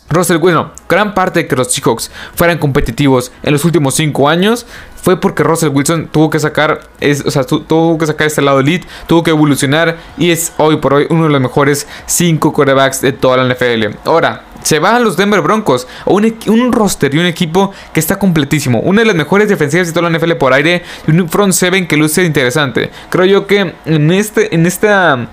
Russell, 0.09 0.37
bueno, 0.37 0.71
gran 0.89 1.13
parte 1.13 1.39
de 1.39 1.47
que 1.47 1.55
los 1.55 1.71
Seahawks 1.73 2.11
fueran 2.35 2.57
competitivos 2.57 3.31
en 3.43 3.53
los 3.53 3.63
últimos 3.63 3.95
5 3.95 4.27
años 4.27 4.65
fue 5.01 5.19
porque 5.19 5.43
Russell 5.43 5.69
Wilson 5.69 6.07
tuvo 6.07 6.29
que 6.29 6.39
sacar, 6.39 6.81
es, 6.99 7.25
o 7.25 7.31
sea, 7.31 7.43
tuvo 7.43 7.97
que 7.97 8.05
sacar 8.05 8.27
este 8.27 8.41
lado 8.41 8.59
elite, 8.59 8.87
tuvo 9.07 9.23
que 9.23 9.31
evolucionar 9.31 9.97
y 10.17 10.31
es 10.31 10.53
hoy 10.57 10.77
por 10.77 10.93
hoy 10.93 11.07
uno 11.09 11.23
de 11.23 11.29
los 11.29 11.41
mejores 11.41 11.87
5 12.05 12.53
quarterbacks 12.53 13.01
de 13.01 13.11
toda 13.11 13.37
la 13.37 13.51
NFL. 13.51 13.97
Ahora, 14.05 14.43
se 14.63 14.77
va 14.77 14.95
a 14.95 14.99
los 14.99 15.17
Denver 15.17 15.41
Broncos, 15.41 15.87
un, 16.05 16.35
un, 16.47 16.71
roster 16.71 17.13
y 17.15 17.17
un 17.17 17.25
equipo 17.25 17.71
que 17.93 17.99
está 17.99 18.19
completísimo, 18.19 18.79
una 18.79 19.01
de 19.01 19.07
las 19.07 19.15
mejores 19.15 19.49
defensivas 19.49 19.87
de 19.87 19.93
toda 19.93 20.07
la 20.07 20.17
NFL 20.17 20.33
por 20.33 20.53
aire 20.53 20.83
y 21.07 21.11
un 21.11 21.27
front 21.27 21.53
seven 21.53 21.87
que 21.87 21.97
luce 21.97 22.23
interesante. 22.23 22.91
Creo 23.09 23.25
yo 23.25 23.47
que 23.47 23.73
en 23.85 24.11
este, 24.11 24.53
en 24.53 24.67
esta 24.67 25.29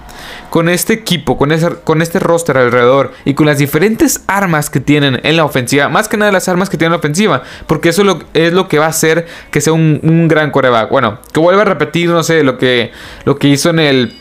con 0.50 0.68
este 0.68 0.92
equipo, 0.92 1.36
con, 1.36 1.52
ese, 1.52 1.68
con 1.84 2.02
este 2.02 2.18
roster 2.18 2.56
alrededor 2.56 3.12
y 3.24 3.34
con 3.34 3.46
las 3.46 3.58
diferentes 3.58 4.22
armas 4.26 4.70
que 4.70 4.80
tienen 4.80 5.20
en 5.22 5.36
la 5.36 5.44
ofensiva, 5.44 5.88
más 5.88 6.08
que 6.08 6.16
nada 6.16 6.32
las 6.32 6.48
armas 6.48 6.70
que 6.70 6.76
tienen 6.76 6.90
en 6.90 6.92
la 6.92 6.98
ofensiva, 6.98 7.42
porque 7.66 7.90
eso 7.90 8.02
es 8.34 8.52
lo 8.52 8.68
que 8.68 8.78
va 8.78 8.86
a 8.86 8.90
hacer 8.90 9.26
que 9.50 9.60
sea 9.60 9.72
un, 9.72 10.00
un 10.02 10.28
gran 10.28 10.50
coreback. 10.50 10.90
Bueno, 10.90 11.18
que 11.32 11.40
vuelva 11.40 11.62
a 11.62 11.66
repetir, 11.66 12.08
no 12.10 12.22
sé, 12.22 12.42
lo 12.42 12.58
que, 12.58 12.92
lo 13.24 13.38
que 13.38 13.48
hizo 13.48 13.70
en 13.70 13.78
el 13.78 14.20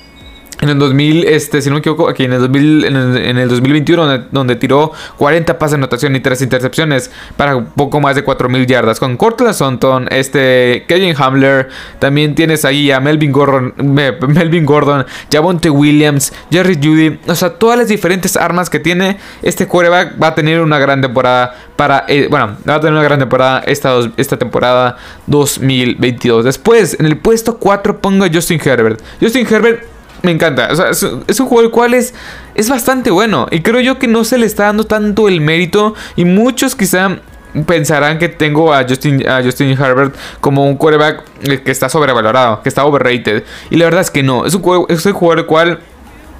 en 0.62 0.69
el 0.69 0.80
2000, 0.80 1.25
este, 1.25 1.62
si 1.62 1.69
no 1.69 1.75
me 1.75 1.80
equivoco, 1.80 2.09
aquí 2.09 2.24
en 2.24 2.33
el, 2.33 2.39
2000, 2.39 2.86
en 2.86 3.38
el, 3.38 3.50
2021, 3.50 4.25
donde, 4.31 4.56
tiró 4.56 4.92
40 5.18 5.59
pases 5.59 5.71
de 5.71 5.75
anotación 5.77 6.15
y 6.15 6.19
3 6.19 6.42
intercepciones 6.42 7.12
para 7.36 7.63
poco 7.63 8.00
más 8.00 8.15
de 8.15 8.24
4000 8.24 8.65
yardas. 8.65 9.00
Con 9.00 9.18
Cortland 9.18 9.54
Sutton, 9.54 10.07
este, 10.09 10.86
Kevin 10.88 11.13
Hamler, 11.18 11.69
también 12.00 12.33
tienes 12.33 12.65
ahí 12.65 12.92
a 12.92 13.00
Melvin 13.00 13.31
Gordon, 13.31 13.74
Melvin 13.77 14.65
Gordon, 14.65 15.06
Javonte 15.31 15.69
Williams, 15.69 16.33
Jerry 16.50 16.75
Judy. 16.75 17.19
O 17.27 17.36
sea, 17.36 17.51
todas 17.51 17.77
las 17.77 17.88
diferentes 17.88 18.36
armas 18.36 18.69
que 18.69 18.80
tiene 18.80 19.18
este 19.44 19.68
quarterback 19.68 20.21
va 20.21 20.27
a 20.27 20.36
tener 20.36 20.62
una 20.62 20.80
gran 20.80 21.01
temporada 21.01 21.56
para, 21.75 22.06
eh, 22.07 22.27
bueno, 22.30 22.57
va 22.68 22.75
a 22.75 22.80
tener 22.80 22.94
una 22.94 23.03
gran 23.03 23.19
temporada 23.19 23.60
esta, 23.60 24.00
esta 24.18 24.38
temporada 24.38 24.98
2022. 25.27 26.45
Después, 26.45 27.00
en 27.00 27.06
el 27.06 27.18
puesto 27.18 27.60
4 27.60 28.01
pongo 28.01 28.25
a 28.25 28.30
Justin 28.33 28.60
Herbert. 28.63 29.01
Justin 29.21 29.45
Herbert 29.48 29.96
me 30.21 30.31
encanta. 30.31 30.69
O 30.71 30.75
sea, 30.75 30.89
es, 30.89 31.39
un 31.39 31.47
juego 31.47 31.61
el 31.61 31.71
cual 31.71 31.93
es, 31.93 32.13
es 32.55 32.69
bastante 32.69 33.11
bueno. 33.11 33.47
Y 33.51 33.61
creo 33.61 33.79
yo 33.81 33.99
que 33.99 34.07
no 34.07 34.23
se 34.23 34.37
le 34.37 34.45
está 34.45 34.65
dando 34.65 34.85
tanto 34.85 35.27
el 35.27 35.41
mérito. 35.41 35.95
Y 36.15 36.25
muchos 36.25 36.75
quizá 36.75 37.19
pensarán 37.65 38.19
que 38.19 38.29
tengo 38.29 38.73
a 38.73 38.83
Justin, 38.87 39.27
a 39.27 39.41
Justin 39.43 39.71
Herbert 39.71 40.15
como 40.41 40.65
un 40.65 40.75
quarterback 40.75 41.24
que 41.63 41.71
está 41.71 41.89
sobrevalorado, 41.89 42.62
que 42.62 42.69
está 42.69 42.86
overrated. 42.86 43.43
Y 43.69 43.77
la 43.77 43.86
verdad 43.86 44.01
es 44.01 44.12
que 44.12 44.24
no. 44.24 44.45
Es 44.45 44.53
un, 44.53 44.86
es 44.89 45.05
un 45.05 45.13
jugador 45.13 45.39
el 45.39 45.45
cual... 45.45 45.79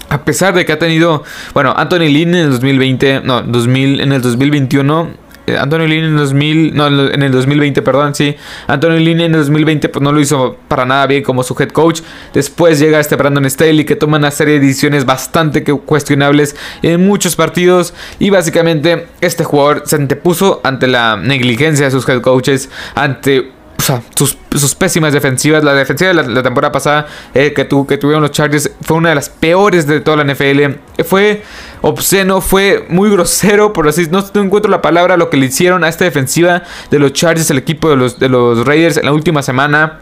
A 0.10 0.24
pesar 0.24 0.53
de 0.53 0.63
que 0.63 0.72
ha 0.72 0.79
tenido, 0.79 1.25
bueno, 1.53 1.74
Anthony 1.75 2.07
Lynn 2.07 2.29
en 2.29 2.46
el 2.46 2.51
2020, 2.51 3.22
no, 3.25 3.41
2000, 3.41 4.00
en 4.00 4.13
el 4.13 4.22
2021 4.22 5.01
eh, 5.03 5.26
Antonio 5.56 5.88
Lynn 5.88 6.04
en 6.04 6.12
el 6.12 6.18
2000, 6.18 6.75
no, 6.75 6.88
en 6.88 7.24
el 7.24 7.32
2020, 7.32 7.82
perdón, 7.82 8.13
sí. 8.13 8.36
Antonio 8.68 9.00
Lynn 9.00 9.22
en 9.22 9.34
el 9.34 9.39
2020 9.39 9.89
pues 9.89 10.04
no 10.04 10.12
lo 10.12 10.20
hizo 10.20 10.58
para 10.68 10.86
nada 10.86 11.08
bien 11.08 11.24
como 11.24 11.44
su 11.44 11.56
head 11.58 11.70
coach. 11.70 12.01
Después 12.34 12.80
llega 12.80 13.00
este 13.00 13.16
Brandon 13.16 13.50
Staley 13.50 13.86
que 13.86 13.96
toma 13.96 14.18
una 14.18 14.32
serie 14.32 14.56
de 14.56 14.60
decisiones 14.62 15.06
bastante 15.06 15.63
cuestionables 15.63 16.56
en 16.82 17.06
muchos 17.06 17.36
partidos 17.36 17.94
y 18.20 18.30
básicamente 18.30 19.08
este 19.22 19.44
jugador 19.44 19.84
se 19.86 19.96
antepuso 19.96 20.60
ante 20.63 20.88
la 20.88 21.16
negligencia 21.18 21.86
de 21.86 21.92
sus 21.92 22.08
head 22.10 22.22
coaches, 22.22 22.70
ante 22.96 23.57
o 23.77 23.81
sea, 23.81 24.01
sus, 24.15 24.36
pésimas 24.75 25.13
defensivas. 25.13 25.63
La 25.63 25.74
defensiva 25.74 26.13
de 26.13 26.27
la, 26.29 26.43
temporada 26.43 26.72
pasada 26.72 27.07
eh, 27.34 27.53
que, 27.53 27.67
que 27.67 27.98
tuvieron 27.98 28.22
los 28.22 28.31
Chargers 28.31 28.72
fue 28.81 28.98
una 28.98 29.10
de 29.10 29.15
las 29.15 29.29
peores 29.29 29.88
de 29.88 30.01
toda 30.01 30.24
la 30.24 30.34
NFL. 30.34 31.03
Fue 31.05 31.43
obsceno, 31.81 32.41
fue 32.41 32.86
muy 32.89 33.10
grosero, 33.10 33.74
por 33.74 33.88
así 33.88 34.07
no, 34.10 34.25
no 34.34 34.41
encuentro 34.41 34.69
la 34.72 34.81
palabra, 34.81 35.15
lo 35.15 35.29
que 35.29 35.38
le 35.38 35.46
hicieron 35.46 35.84
a 35.84 35.89
esta 35.89 36.05
defensiva 36.05 36.63
de 36.89 37.00
los 37.00 37.13
Chargers, 37.13 37.50
el 37.51 37.60
equipo 37.60 37.89
de 37.89 37.96
los, 37.96 38.19
de 38.19 38.29
los 38.29 38.65
Raiders 38.65 38.98
en 38.98 39.05
la 39.05 39.13
última 39.13 39.41
semana. 39.43 40.00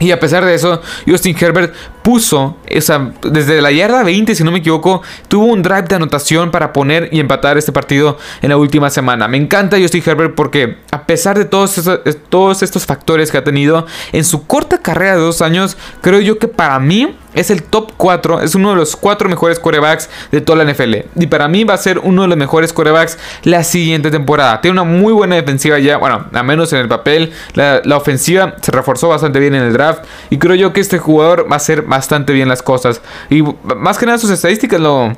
Y 0.00 0.10
a 0.10 0.18
pesar 0.18 0.44
de 0.44 0.54
eso, 0.54 0.82
Justin 1.06 1.36
Herbert 1.38 1.74
puso, 2.02 2.56
esa, 2.66 3.12
desde 3.22 3.60
la 3.62 3.70
yarda 3.70 4.02
20, 4.02 4.34
si 4.34 4.44
no 4.44 4.50
me 4.50 4.58
equivoco, 4.58 5.02
tuvo 5.28 5.46
un 5.46 5.62
drive 5.62 5.82
de 5.82 5.96
anotación 5.96 6.50
para 6.50 6.72
poner 6.72 7.08
y 7.12 7.20
empatar 7.20 7.58
este 7.58 7.72
partido 7.72 8.18
en 8.40 8.50
la 8.50 8.56
última 8.56 8.90
semana. 8.90 9.28
Me 9.28 9.36
encanta 9.36 9.78
Justin 9.80 10.02
Herbert 10.04 10.34
porque 10.34 10.78
a 10.90 11.06
pesar 11.06 11.38
de 11.38 11.44
todos 11.44 11.78
estos, 11.78 12.00
todos 12.28 12.62
estos 12.62 12.86
factores 12.86 13.30
que 13.30 13.38
ha 13.38 13.44
tenido 13.44 13.86
en 14.12 14.24
su 14.24 14.46
corta 14.46 14.78
carrera 14.78 15.16
de 15.16 15.22
dos 15.22 15.42
años, 15.42 15.76
creo 16.00 16.20
yo 16.20 16.38
que 16.38 16.48
para 16.48 16.78
mí 16.78 17.16
es 17.34 17.50
el 17.50 17.62
top 17.62 17.92
4, 17.96 18.40
es 18.42 18.54
uno 18.54 18.70
de 18.70 18.76
los 18.76 18.96
cuatro 18.96 19.28
mejores 19.28 19.58
corebacks 19.58 20.10
de 20.30 20.40
toda 20.40 20.62
la 20.62 20.70
NFL. 20.70 20.94
Y 21.16 21.26
para 21.26 21.48
mí 21.48 21.64
va 21.64 21.74
a 21.74 21.78
ser 21.78 21.98
uno 21.98 22.22
de 22.22 22.28
los 22.28 22.36
mejores 22.36 22.72
corebacks 22.72 23.18
la 23.42 23.64
siguiente 23.64 24.10
temporada. 24.10 24.60
Tiene 24.60 24.80
una 24.80 24.84
muy 24.84 25.12
buena 25.12 25.36
defensiva 25.36 25.78
ya, 25.78 25.96
bueno, 25.96 26.26
a 26.32 26.42
menos 26.42 26.72
en 26.72 26.80
el 26.80 26.88
papel. 26.88 27.32
La, 27.54 27.80
ofensiva 27.96 28.56
se 28.60 28.72
reforzó 28.72 29.08
bastante 29.08 29.38
bien 29.38 29.54
en 29.54 29.62
el 29.62 29.72
draft. 29.72 30.04
Y 30.30 30.38
creo 30.38 30.54
yo 30.54 30.72
que 30.72 30.80
este 30.80 30.98
jugador 30.98 31.46
va 31.50 31.54
a 31.54 31.56
hacer 31.56 31.84
bastante 31.92 32.32
bien 32.32 32.48
las 32.48 32.62
cosas. 32.62 33.02
Y 33.28 33.42
más 33.76 33.98
que 33.98 34.06
nada 34.06 34.16
sus 34.16 34.30
estadísticas 34.30 34.80
lo 34.80 35.12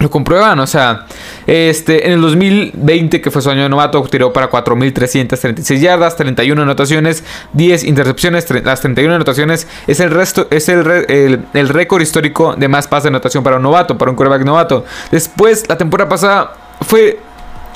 lo 0.00 0.10
comprueban, 0.10 0.58
o 0.58 0.66
sea, 0.66 1.06
este, 1.46 2.06
en 2.06 2.14
el 2.14 2.20
2020, 2.20 3.20
que 3.20 3.30
fue 3.30 3.40
su 3.40 3.48
año 3.48 3.62
de 3.62 3.68
novato, 3.68 4.02
tiró 4.02 4.32
para 4.32 4.50
4.336 4.50 5.78
yardas, 5.78 6.16
31 6.16 6.60
anotaciones, 6.60 7.22
10 7.52 7.84
intercepciones, 7.84 8.50
las 8.64 8.80
31 8.80 9.14
anotaciones 9.14 9.68
es 9.86 10.00
el 10.00 10.10
resto, 10.10 10.48
es 10.50 10.68
el, 10.68 11.46
el, 11.52 11.68
récord 11.68 12.02
histórico 12.02 12.56
de 12.56 12.66
más 12.66 12.88
pases 12.88 13.04
de 13.04 13.08
anotación 13.10 13.44
para 13.44 13.56
un 13.56 13.62
novato, 13.62 13.96
para 13.96 14.10
un 14.10 14.16
quarterback 14.16 14.44
novato. 14.44 14.84
Después, 15.12 15.68
la 15.68 15.78
temporada 15.78 16.08
pasada 16.08 16.52
fue 16.80 17.20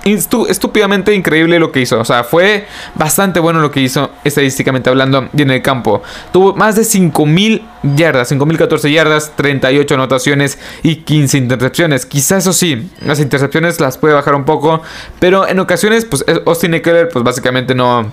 estúpidamente 0.05 1.15
increíble 1.15 1.59
lo 1.59 1.73
que 1.73 1.81
hizo. 1.81 1.99
O 2.01 2.05
sea, 2.05 2.25
fue 2.25 2.67
bastante 2.95 3.41
bueno 3.41 3.61
lo 3.61 3.71
que 3.71 3.81
hizo 3.81 4.11
estadísticamente 4.25 4.91
hablando 4.91 5.29
en 5.37 5.51
el 5.51 5.63
campo. 5.63 6.03
Tuvo 6.33 6.55
más 6.55 6.77
de 6.77 6.83
5.000 6.83 7.63
yardas, 7.97 8.33
5.014 8.33 8.93
yardas, 8.93 9.33
38 9.37 9.95
anotaciones 9.95 10.59
y 10.83 10.97
15 10.97 11.39
intercepciones. 11.39 12.07
Quizás 12.07 12.45
eso 12.45 12.53
sí, 12.53 12.91
las 13.05 13.21
intercepciones 13.21 13.81
las 13.81 13.99
puede 13.99 14.15
bajar 14.15 14.35
un 14.35 14.45
poco, 14.45 14.83
pero 15.19 15.47
en 15.47 15.59
ocasiones, 15.59 16.05
pues 16.05 16.25
Austin 16.47 16.75
Eckler, 16.75 17.09
pues 17.09 17.25
básicamente 17.25 17.75
no 17.75 18.13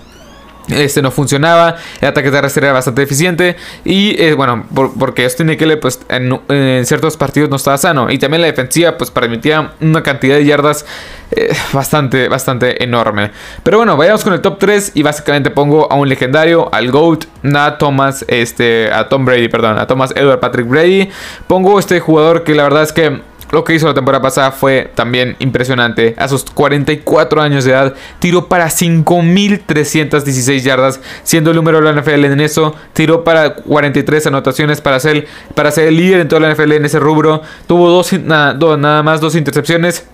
este 0.70 1.02
no 1.02 1.12
funcionaba, 1.12 1.76
el 2.02 2.08
ataque 2.08 2.32
terrestre 2.32 2.66
era 2.66 2.74
bastante 2.74 3.04
eficiente 3.04 3.56
y 3.84 4.20
eh, 4.22 4.34
bueno, 4.34 4.66
porque 4.98 5.24
Austin 5.24 5.50
Eckler 5.50 5.80
pues 5.80 6.00
en, 6.10 6.86
ciertos 6.86 7.18
partidos 7.18 7.50
no 7.50 7.56
estaba 7.56 7.78
sano 7.78 8.10
y 8.10 8.18
también 8.18 8.42
la 8.42 8.48
defensiva 8.48 8.98
pues 8.98 9.12
permitía 9.12 9.74
una 9.82 10.02
cantidad 10.04 10.36
de 10.36 10.46
yardas 10.46 10.86
eh, 11.32 11.54
bastante, 11.74 12.28
bastante 12.28 12.84
enorme. 12.84 13.32
Pero 13.64 13.78
bueno, 13.78 13.98
vayamos 13.98 14.24
con 14.24 14.34
el 14.34 14.42
top 14.42 14.58
3 14.60 14.92
y 14.96 15.04
básicamente 15.04 15.50
pongo 15.52 15.92
a 15.92 15.96
un 15.96 16.08
legendario, 16.10 16.74
al 16.74 16.92
GOAT, 16.92 17.26
a 17.56 17.78
Thomas, 17.78 18.26
este, 18.28 18.92
a 18.92 19.10
Tom 19.10 19.26
Brady, 19.26 19.48
perdón, 19.48 19.78
a 19.80 19.88
Thomas 19.88 20.14
Edward 20.16 20.40
Patrick 20.40 20.68
Brady. 20.68 21.10
Pongo 21.48 21.80
este 21.80 22.00
jugador 22.00 22.44
que 22.44 22.56
la 22.56 22.64
verdad 22.64 22.84
es 22.84 22.94
que 22.94 23.22
lo 23.52 23.64
que 23.64 23.74
hizo 23.74 23.88
la 23.88 23.94
temporada 23.94 24.22
pasada 24.22 24.52
fue 24.52 24.92
también 24.96 25.36
impresionante. 25.40 26.16
A 26.18 26.28
sus 26.28 26.44
44 26.46 27.42
años 27.42 27.64
de 27.64 27.72
edad, 27.72 27.94
tiró 28.20 28.48
para 28.48 28.68
5.316 28.68 30.62
yardas, 30.62 31.00
siendo 31.24 31.52
el 31.52 31.56
número 31.58 31.80
de 31.80 31.92
la 31.92 32.02
NFL 32.02 32.26
en 32.26 32.42
eso. 32.42 32.76
Tiró 32.94 33.24
para 33.24 33.56
43 33.56 34.28
anotaciones 34.28 34.82
para 34.82 35.00
ser, 35.00 35.28
para 35.54 35.72
ser 35.72 35.88
el 35.88 35.98
líder 35.98 36.22
en 36.22 36.28
toda 36.28 36.42
la 36.42 36.54
NFL 36.54 36.74
en 36.74 36.86
ese 36.86 37.00
rubro. 37.00 37.42
Tuvo 37.68 37.90
dos, 37.90 38.14
nada 38.14 39.04
más 39.04 39.22
dos 39.22 39.36
intercepciones. 39.36 40.06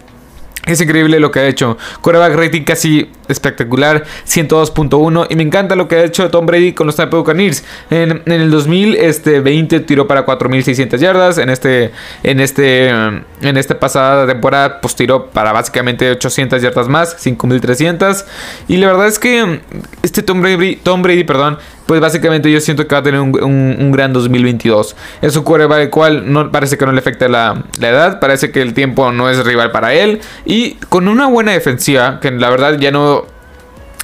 Es 0.68 0.80
increíble 0.80 1.20
lo 1.20 1.32
que 1.32 1.40
ha 1.40 1.48
hecho. 1.48 1.78
Coreback 2.02 2.36
rating 2.36 2.62
casi 2.64 3.10
espectacular, 3.28 4.04
102.1. 4.28 5.28
Y 5.30 5.36
me 5.36 5.42
encanta 5.42 5.76
lo 5.76 5.88
que 5.88 5.96
ha 5.96 6.04
hecho 6.04 6.30
Tom 6.30 6.46
Brady 6.46 6.74
con 6.74 6.86
los 6.86 6.96
Tampa 6.96 7.18
Buccaneers. 7.18 7.64
En, 7.90 8.22
en 8.26 8.42
el 8.42 8.52
2020 8.52 9.08
este, 9.08 9.80
tiró 9.80 10.08
para 10.08 10.24
4.600 10.24 10.98
yardas. 10.98 11.38
En 11.40 11.50
este, 11.50 11.92
en 12.22 12.40
este, 12.40 12.90
en 12.90 13.58
esta 13.58 13.80
pasada 13.80 14.28
temporada, 14.28 14.82
pues 14.82 14.96
tiró 14.96 15.32
para 15.32 15.52
básicamente 15.52 16.12
800 16.12 16.62
yardas 16.62 16.88
más, 16.88 17.18
5.300. 17.26 18.26
Y 18.68 18.78
la 18.78 18.88
verdad 18.88 19.08
es 19.08 19.18
que 19.18 19.62
este 20.04 20.22
Tom 20.22 20.42
Brady, 20.42 20.76
Tom 20.76 21.02
Brady, 21.02 21.24
perdón, 21.24 21.58
pues 21.92 22.00
básicamente 22.00 22.50
yo 22.50 22.62
siento 22.62 22.88
que 22.88 22.96
va 22.96 23.00
a 23.00 23.04
tener 23.04 23.20
un, 23.20 23.92
gran 23.92 24.14
2022. 24.14 24.96
Es 25.22 25.36
un 25.36 25.44
quarterback 25.44 25.82
el 25.82 25.90
cual 25.90 26.32
no, 26.32 26.50
parece 26.50 26.78
que 26.78 26.86
no 26.86 26.94
le 26.94 27.00
afecta 27.00 27.28
la, 27.28 27.66
la, 27.82 27.90
edad, 27.90 28.20
parece 28.22 28.50
que 28.50 28.62
el 28.62 28.74
tiempo 28.74 29.12
no 29.12 29.30
es 29.30 29.44
rival 29.44 29.72
para 29.72 29.94
él. 29.94 30.22
Y 30.46 30.76
con 30.88 31.10
una 31.10 31.28
buena 31.28 31.52
defensiva, 31.52 32.22
que 32.22 32.32
la 32.32 32.50
verdad 32.50 32.80
ya 32.80 32.92
no 32.92 33.26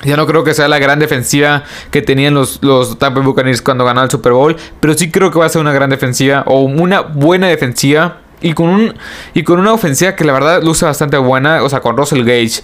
ya 0.03 0.17
no 0.17 0.27
creo 0.27 0.43
que 0.43 0.53
sea 0.53 0.67
la 0.67 0.79
gran 0.79 0.99
defensiva 0.99 1.63
que 1.89 2.01
tenían 2.01 2.33
los, 2.33 2.59
los 2.61 2.99
Tampa 2.99 3.21
Buccaneers 3.21 3.61
cuando 3.61 3.85
ganó 3.85 4.03
el 4.03 4.11
Super 4.11 4.33
Bowl. 4.33 4.57
Pero 4.81 4.93
sí 4.93 5.09
creo 5.09 5.31
que 5.31 5.39
va 5.39 5.45
a 5.45 5.49
ser 5.49 5.61
una 5.61 5.71
gran 5.71 5.89
defensiva. 5.89 6.43
O 6.45 6.63
una 6.63 6.99
buena 6.99 7.47
defensiva. 7.47 8.17
Y 8.39 8.53
con, 8.53 8.69
un, 8.69 8.93
y 9.33 9.43
con 9.43 9.59
una 9.59 9.73
ofensiva 9.73 10.15
que 10.15 10.23
la 10.23 10.33
verdad 10.33 10.61
luce 10.61 10.85
bastante 10.85 11.17
buena. 11.17 11.63
O 11.63 11.69
sea, 11.69 11.79
con 11.79 11.97
Russell 11.97 12.23
Gage, 12.23 12.61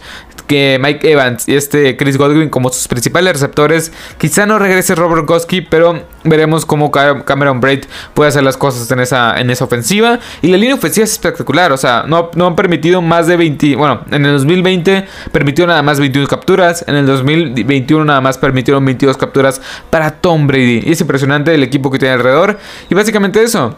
que 0.48 0.78
Mike 0.82 1.12
Evans 1.12 1.48
y 1.48 1.56
este 1.56 1.98
Chris 1.98 2.18
Godwin 2.18 2.50
como 2.50 2.70
sus 2.70 2.88
principales 2.88 3.34
receptores. 3.34 3.92
Quizá 4.18 4.46
no 4.46 4.60
regrese 4.60 4.96
Robert 4.96 5.16
Gronkowski, 5.16 5.62
pero 5.62 6.04
veremos 6.24 6.66
cómo 6.66 6.92
Cameron 6.92 7.60
Braid 7.60 7.86
puede 8.14 8.30
hacer 8.30 8.44
las 8.44 8.58
cosas 8.58 8.90
en 8.92 9.00
esa, 9.00 9.40
en 9.40 9.50
esa 9.50 9.66
ofensiva. 9.66 10.20
Y 10.42 10.48
la 10.48 10.58
línea 10.58 10.76
ofensiva 10.76 11.06
es 11.06 11.12
espectacular. 11.14 11.72
O 11.72 11.78
sea, 11.78 12.04
no, 12.08 12.30
no 12.36 12.48
han 12.48 12.56
permitido 12.56 13.02
más 13.02 13.28
de 13.28 13.38
20. 13.38 13.76
Bueno, 13.76 14.02
en 14.12 14.26
el 14.26 14.34
2020 14.34 15.08
permitió 15.32 15.66
nada 15.66 15.82
más 15.82 16.00
21 16.00 16.28
capturas. 16.28 16.84
En 16.88 16.96
el 16.96 17.06
2021 17.06 18.06
nada 18.06 18.22
más 18.22 18.38
permitieron 18.38 18.84
22 18.86 19.18
capturas 19.18 19.62
para 19.90 20.12
Tom 20.12 20.48
Brady. 20.48 20.84
Y 20.86 20.92
es 20.92 21.02
impresionante 21.02 21.54
el 21.54 21.64
equipo 21.64 21.90
que 21.90 22.00
tiene 22.00 22.14
alrededor. 22.14 22.60
Y 22.90 22.96
básicamente 22.96 23.42
eso. 23.42 23.76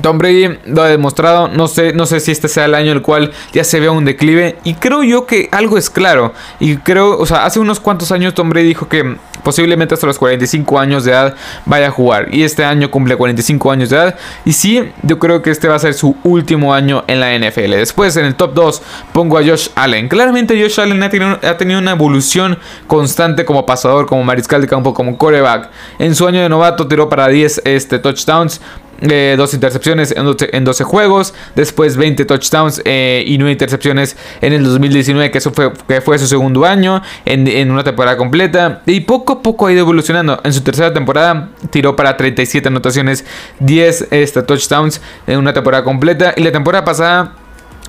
Tom 0.00 0.18
Brady 0.18 0.58
lo 0.66 0.82
ha 0.82 0.88
demostrado, 0.88 1.48
no 1.48 1.68
sé, 1.68 1.92
no 1.92 2.06
sé 2.06 2.20
si 2.20 2.32
este 2.32 2.48
sea 2.48 2.64
el 2.64 2.74
año 2.74 2.90
en 2.90 2.96
el 2.98 3.02
cual 3.02 3.32
ya 3.52 3.64
se 3.64 3.80
vea 3.80 3.92
un 3.92 4.04
declive 4.04 4.56
y 4.64 4.74
creo 4.74 5.02
yo 5.02 5.26
que 5.26 5.48
algo 5.52 5.78
es 5.78 5.88
claro 5.88 6.32
y 6.58 6.76
creo, 6.78 7.16
o 7.18 7.26
sea, 7.26 7.44
hace 7.44 7.60
unos 7.60 7.80
cuantos 7.80 8.10
años 8.10 8.34
Tom 8.34 8.50
Brady 8.50 8.66
dijo 8.66 8.88
que 8.88 9.16
posiblemente 9.44 9.94
hasta 9.94 10.06
los 10.06 10.18
45 10.18 10.78
años 10.80 11.04
de 11.04 11.12
edad 11.12 11.34
vaya 11.66 11.88
a 11.88 11.90
jugar 11.90 12.34
y 12.34 12.42
este 12.42 12.64
año 12.64 12.90
cumple 12.90 13.16
45 13.16 13.70
años 13.70 13.90
de 13.90 13.96
edad 13.96 14.16
y 14.44 14.52
sí, 14.52 14.82
yo 15.02 15.18
creo 15.18 15.42
que 15.42 15.50
este 15.50 15.68
va 15.68 15.76
a 15.76 15.78
ser 15.78 15.94
su 15.94 16.16
último 16.24 16.74
año 16.74 17.04
en 17.06 17.20
la 17.20 17.38
NFL. 17.38 17.70
Después 17.70 18.16
en 18.16 18.24
el 18.24 18.34
top 18.34 18.54
2 18.54 18.82
pongo 19.12 19.38
a 19.38 19.44
Josh 19.44 19.68
Allen. 19.76 20.08
Claramente 20.08 20.60
Josh 20.60 20.80
Allen 20.80 21.02
ha 21.02 21.10
tenido, 21.10 21.38
ha 21.42 21.56
tenido 21.56 21.78
una 21.78 21.92
evolución 21.92 22.58
constante 22.86 23.44
como 23.44 23.66
pasador, 23.66 24.06
como 24.06 24.24
mariscal 24.24 24.60
de 24.60 24.66
campo, 24.66 24.94
como 24.94 25.16
coreback. 25.18 25.70
En 25.98 26.14
su 26.14 26.26
año 26.26 26.40
de 26.40 26.48
novato 26.48 26.88
tiró 26.88 27.08
para 27.08 27.28
10 27.28 27.62
este, 27.64 27.98
touchdowns, 27.98 28.60
eh, 29.00 29.34
dos 29.36 29.54
intercepciones 29.54 30.14
en 30.16 30.64
12, 30.64 30.84
juegos, 30.84 31.34
después 31.54 31.96
20 31.96 32.24
touchdowns 32.24 32.82
eh, 32.84 33.24
y 33.26 33.38
9 33.38 33.52
intercepciones 33.52 34.16
en 34.40 34.52
el 34.52 34.64
2019, 34.64 35.30
que 35.30 35.38
eso 35.38 35.52
fue, 35.52 35.72
que 35.86 36.00
fue 36.00 36.18
su 36.18 36.26
segundo 36.26 36.64
año, 36.64 37.02
en, 37.24 37.70
una 37.70 37.84
temporada 37.84 38.16
completa, 38.16 38.82
y 38.86 39.00
poco 39.00 39.34
a 39.34 39.42
poco 39.42 39.66
ha 39.66 39.72
ido 39.72 39.80
evolucionando. 39.80 40.40
En 40.44 40.52
su 40.52 40.62
tercera 40.62 40.92
temporada 40.92 41.50
tiró 41.70 41.96
para 41.96 42.16
37 42.16 42.68
anotaciones, 42.68 43.24
10 43.60 44.08
este, 44.10 44.42
touchdowns 44.42 45.00
en 45.26 45.38
una 45.38 45.52
temporada 45.52 45.84
completa, 45.84 46.34
y 46.36 46.42
la 46.42 46.52
temporada 46.52 46.84
pasada 46.84 47.34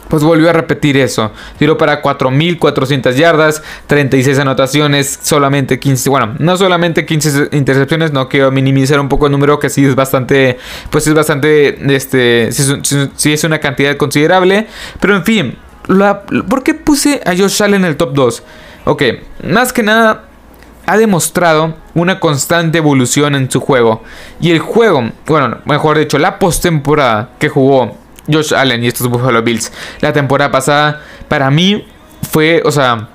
pues 0.09 0.24
volvió 0.24 0.50
a 0.50 0.53
repetir 0.53 0.97
eso. 0.97 1.31
Tiró 1.57 1.77
para 1.77 2.01
4.400 2.01 3.13
yardas, 3.15 3.63
36 3.88 4.39
anotaciones, 4.39 5.19
solamente 5.21 5.79
15, 5.79 6.09
bueno, 6.09 6.35
no 6.39 6.57
solamente 6.57 7.05
15 7.05 7.50
intercepciones, 7.51 8.12
no 8.12 8.29
quiero 8.29 8.51
minimizar 8.51 9.00
un 9.00 9.09
poco 9.09 9.25
el 9.25 9.31
número 9.31 9.59
que 9.59 9.69
sí 9.69 9.85
es 9.85 9.95
bastante, 9.95 10.57
pues 10.89 11.07
es 11.07 11.13
bastante, 11.13 11.77
este, 11.95 12.50
sí 12.51 13.33
es, 13.33 13.43
una 13.43 13.59
cantidad 13.59 13.95
considerable, 13.97 14.67
pero 15.00 15.15
en 15.15 15.24
fin, 15.24 15.57
¿por 16.50 16.63
qué 16.63 16.74
puse 16.74 17.21
a 17.25 17.35
Josh 17.35 17.62
Allen 17.62 17.83
en 17.83 17.85
el 17.85 17.97
top 17.97 18.13
2? 18.13 18.43
Ok, 18.85 19.03
más 19.43 19.74
que 19.74 19.83
nada 19.83 20.25
ha 20.85 20.97
demostrado 20.97 21.75
una 21.93 22.19
constante 22.19 22.77
evolución 22.77 23.35
en 23.35 23.50
su 23.50 23.59
juego. 23.59 24.03
Y 24.39 24.51
el 24.51 24.59
juego, 24.59 25.12
bueno, 25.25 25.57
mejor 25.65 25.97
dicho, 25.97 26.19
la 26.19 26.38
postemporada 26.39 27.31
que 27.39 27.50
jugó 27.50 27.97
Josh 28.32 28.53
Allen 28.53 28.84
y 28.84 28.88
estos 28.88 29.08
Buffalo 29.08 29.41
Bills. 29.41 29.72
La 30.01 30.13
temporada 30.13 30.51
pasada, 30.51 31.01
para 31.27 31.50
mí, 31.51 31.86
fue, 32.29 32.62
o 32.65 32.72
sea, 32.72 33.10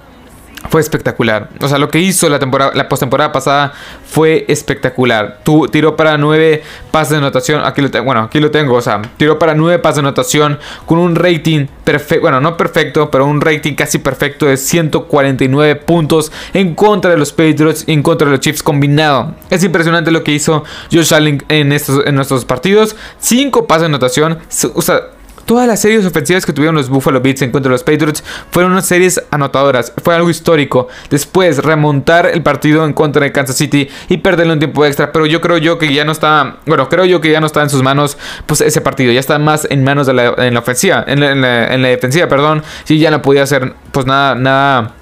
fue 0.69 0.81
espectacular. 0.81 1.49
O 1.61 1.69
sea, 1.69 1.79
lo 1.79 1.88
que 1.88 1.99
hizo 1.99 2.29
la 2.29 2.38
temporada, 2.38 2.73
la 2.75 2.88
postemporada 2.88 3.33
pasada 3.33 3.73
fue 4.05 4.45
espectacular. 4.49 5.40
Tu, 5.43 5.67
tiró 5.69 5.97
para 5.97 6.19
nueve 6.19 6.62
pases 6.90 7.12
de 7.12 7.17
anotación. 7.19 7.62
Aquí 7.64 7.81
lo. 7.81 7.88
Bueno, 8.05 8.23
aquí 8.23 8.40
lo 8.40 8.50
tengo. 8.50 8.75
O 8.75 8.83
sea, 8.83 9.00
tiró 9.17 9.38
para 9.38 9.55
nueve 9.55 9.79
pases 9.79 9.97
de 9.97 10.00
anotación 10.00 10.59
con 10.87 10.99
un 10.99 11.17
rating 11.17 11.67
perfecto. 11.85 12.23
Bueno, 12.23 12.40
no 12.40 12.57
perfecto, 12.57 13.11
pero 13.11 13.26
un 13.26 13.40
rating 13.40 13.75
casi 13.75 13.99
perfecto 13.99 14.47
de 14.47 14.57
149 14.57 15.76
puntos 15.76 16.31
en 16.52 16.75
contra 16.75 17.11
de 17.11 17.17
los 17.17 17.33
Patriots 17.33 17.85
y 17.87 17.93
en 17.93 18.02
contra 18.02 18.26
de 18.26 18.33
los 18.33 18.40
Chiefs 18.40 18.62
combinado. 18.62 19.35
Es 19.49 19.64
impresionante 19.64 20.11
lo 20.11 20.23
que 20.23 20.33
hizo 20.33 20.64
Josh 20.93 21.14
Allen 21.14 21.43
en 21.49 21.73
estos 21.73 22.07
en 22.07 22.14
nuestros 22.14 22.45
partidos. 22.45 22.97
Cinco 23.19 23.67
pases 23.67 23.83
de 23.83 23.87
anotación. 23.87 24.38
O 24.75 24.83
sea, 24.83 25.00
Todas 25.47 25.66
las 25.66 25.80
series 25.80 26.04
ofensivas 26.06 26.47
que 26.47 26.52
tuvieron 26.52 26.75
los 26.75 26.88
Buffalo 26.88 27.20
Bills 27.20 27.42
en 27.42 27.50
contra 27.50 27.70
de 27.70 27.75
los 27.75 27.82
Patriots 27.82 28.23
fueron 28.50 28.73
unas 28.73 28.87
series 28.87 29.23
anotadoras. 29.30 29.92
Fue 30.02 30.14
algo 30.14 30.30
histórico. 30.30 30.88
Después 31.11 31.62
remontar 31.62 32.26
el 32.26 32.42
partido 32.42 32.85
en 32.85 32.92
contra 32.92 33.23
de 33.23 33.32
Kansas 33.32 33.56
City 33.56 33.88
y 34.09 34.18
perderle 34.18 34.52
un 34.52 34.59
tiempo 34.59 34.85
extra. 34.85 35.12
Pero 35.12 35.26
yo 35.26 35.40
creo 35.40 35.59
yo 35.59 35.78
que 35.78 35.92
ya 35.92 36.04
no 36.04 36.12
está. 36.12 36.59
Bueno, 36.66 36.88
creo 36.88 37.04
yo 37.04 37.20
que 37.20 37.30
ya 37.30 37.40
no 37.40 37.47
está 37.47 37.62
en 37.62 37.70
sus 37.70 37.82
manos. 37.82 38.16
Pues 38.47 38.61
ese 38.61 38.80
partido. 38.80 39.12
Ya 39.12 39.20
está 39.20 39.38
más 39.38 39.66
en 39.70 39.85
manos 39.85 40.06
de 40.06 40.14
la, 40.14 40.35
en 40.38 40.54
la 40.54 40.61
ofensiva. 40.61 41.04
En 41.06 41.20
la, 41.20 41.75
en 41.75 41.82
la 41.82 41.88
defensiva, 41.88 42.28
perdón. 42.28 42.62
Sí, 42.85 42.99
ya 42.99 43.11
no 43.11 43.23
podía 43.23 43.42
hacer 43.42 43.75
pues 43.92 44.06
nada, 44.06 44.35
nada 44.35 44.94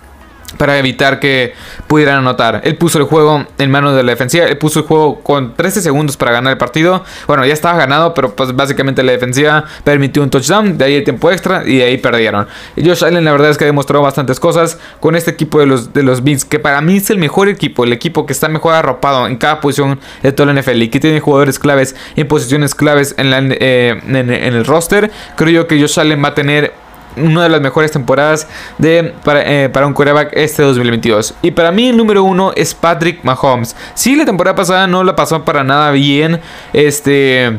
para 0.56 0.78
evitar 0.78 1.20
que 1.20 1.54
pudieran 1.86 2.18
anotar. 2.18 2.62
Él 2.64 2.76
puso 2.76 2.98
el 2.98 3.04
juego 3.04 3.46
en 3.58 3.70
manos 3.70 3.94
de 3.94 4.02
la 4.02 4.12
defensiva, 4.12 4.46
él 4.46 4.56
puso 4.58 4.80
el 4.80 4.86
juego 4.86 5.20
con 5.20 5.54
13 5.54 5.82
segundos 5.82 6.16
para 6.16 6.32
ganar 6.32 6.52
el 6.52 6.58
partido. 6.58 7.04
Bueno, 7.26 7.44
ya 7.44 7.52
estaba 7.52 7.76
ganado, 7.78 8.14
pero 8.14 8.34
pues 8.34 8.54
básicamente 8.54 9.02
la 9.02 9.12
defensiva 9.12 9.64
permitió 9.84 10.22
un 10.22 10.30
touchdown, 10.30 10.78
de 10.78 10.84
ahí 10.84 10.94
el 10.94 11.04
tiempo 11.04 11.30
extra 11.30 11.62
y 11.66 11.78
de 11.78 11.84
ahí 11.84 11.98
perdieron. 11.98 12.46
Josh 12.76 13.04
Allen 13.04 13.24
la 13.24 13.32
verdad 13.32 13.50
es 13.50 13.58
que 13.58 13.64
ha 13.64 13.66
demostrado 13.66 14.02
bastantes 14.02 14.40
cosas 14.40 14.78
con 15.00 15.16
este 15.16 15.30
equipo 15.30 15.60
de 15.60 15.66
los, 15.66 15.92
de 15.92 16.02
los 16.02 16.24
Beats, 16.24 16.44
que 16.44 16.58
para 16.58 16.80
mí 16.80 16.96
es 16.96 17.10
el 17.10 17.18
mejor 17.18 17.48
equipo, 17.48 17.84
el 17.84 17.92
equipo 17.92 18.26
que 18.26 18.32
está 18.32 18.48
mejor 18.48 18.74
arropado 18.74 19.26
en 19.26 19.36
cada 19.36 19.60
posición 19.60 20.00
de 20.22 20.32
toda 20.32 20.52
la 20.52 20.60
NFL 20.60 20.82
y 20.82 20.88
que 20.88 21.00
tiene 21.00 21.20
jugadores 21.20 21.58
claves 21.58 21.94
en 22.16 22.26
posiciones 22.26 22.74
claves 22.74 23.14
en, 23.18 23.30
la, 23.30 23.38
eh, 23.40 24.00
en 24.06 24.30
el 24.30 24.64
roster. 24.64 25.10
Creo 25.36 25.50
yo 25.50 25.66
que 25.66 25.80
Josh 25.80 26.00
Allen 26.00 26.22
va 26.22 26.28
a 26.28 26.34
tener 26.34 26.72
una 27.20 27.44
de 27.44 27.48
las 27.48 27.60
mejores 27.60 27.90
temporadas 27.92 28.48
de, 28.78 29.14
eh, 29.26 29.70
para, 29.72 29.86
un 29.86 29.94
quarterback 29.94 30.30
este 30.32 30.62
2022. 30.62 31.34
Y 31.42 31.50
para 31.50 31.72
mí 31.72 31.88
el 31.88 31.96
número 31.96 32.24
uno 32.24 32.52
es 32.56 32.74
Patrick 32.74 33.24
Mahomes. 33.24 33.76
Sí, 33.94 34.16
la 34.16 34.24
temporada 34.24 34.56
pasada 34.56 34.86
no 34.86 35.04
la 35.04 35.16
pasó 35.16 35.44
para 35.44 35.64
nada 35.64 35.90
bien. 35.90 36.40
Este 36.72 37.58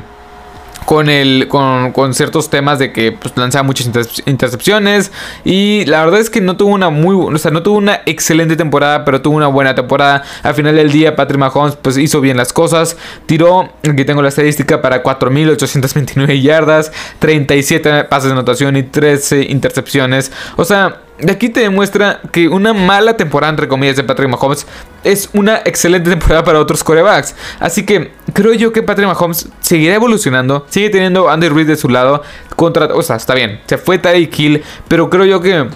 con, 0.90 1.08
el, 1.08 1.48
con, 1.48 1.92
con 1.92 2.16
ciertos 2.16 2.50
temas 2.50 2.80
de 2.80 2.92
que 2.92 3.12
pues, 3.12 3.38
lanzaba 3.38 3.62
muchas 3.62 3.92
intercepciones. 4.26 5.12
Y 5.46 5.86
la 5.86 6.04
verdad 6.04 6.20
es 6.20 6.32
que 6.32 6.42
no 6.42 6.58
tuvo 6.58 6.74
una 6.74 6.90
muy 6.90 7.16
o 7.16 7.38
sea, 7.38 7.52
no 7.52 7.62
tuvo 7.62 7.78
una 7.78 8.02
excelente 8.08 8.56
temporada, 8.56 9.06
pero 9.06 9.22
tuvo 9.22 9.38
una 9.38 9.46
buena 9.46 9.76
temporada. 9.76 10.24
Al 10.42 10.56
final 10.56 10.76
del 10.76 10.92
día, 10.92 11.16
Patrick 11.16 11.40
Mahomes 11.40 11.76
pues, 11.76 11.96
hizo 12.00 12.22
bien 12.22 12.38
las 12.38 12.54
cosas. 12.54 12.98
Tiró, 13.28 13.70
aquí 13.88 14.04
tengo 14.04 14.24
la 14.24 14.30
estadística, 14.30 14.82
para 14.82 15.04
4.829 15.04 16.42
yardas, 16.42 16.92
37 17.20 18.06
pases 18.06 18.30
de 18.30 18.32
anotación 18.32 18.76
y 18.76 18.82
13 18.82 19.44
intercepciones. 19.44 20.32
O 20.56 20.66
sea, 20.66 21.02
de 21.22 21.32
aquí 21.32 21.50
te 21.50 21.62
demuestra 21.62 22.22
que 22.32 22.48
una 22.48 22.74
mala 22.74 23.18
temporada, 23.18 23.50
entre 23.50 23.68
comillas, 23.68 23.96
de 23.96 24.04
Patrick 24.04 24.30
Mahomes 24.30 24.66
es 25.04 25.30
una 25.34 25.58
excelente 25.66 26.10
temporada 26.10 26.44
para 26.44 26.60
otros 26.60 26.84
corebacks. 26.84 27.36
Así 27.60 27.86
que 27.86 28.12
creo 28.34 28.54
yo 28.54 28.72
que 28.72 28.84
Patrick 28.84 29.08
Mahomes 29.08 29.50
seguirá 29.60 29.96
evolucionando, 29.96 30.66
sigue 30.70 30.90
teniendo 30.90 31.30
Andy 31.30 31.50
Reid 31.50 31.68
de 31.68 31.76
su 31.76 31.90
lado. 31.90 32.24
Contra, 32.56 32.86
o 32.88 33.02
sea, 33.02 33.16
está 33.16 33.36
bien, 33.36 33.62
se 33.68 33.78
fue 33.78 33.98
Tyreek 33.98 34.38
Hill, 34.38 34.64
pero 34.88 35.10
creo 35.10 35.26
yo 35.26 35.42
que 35.42 35.68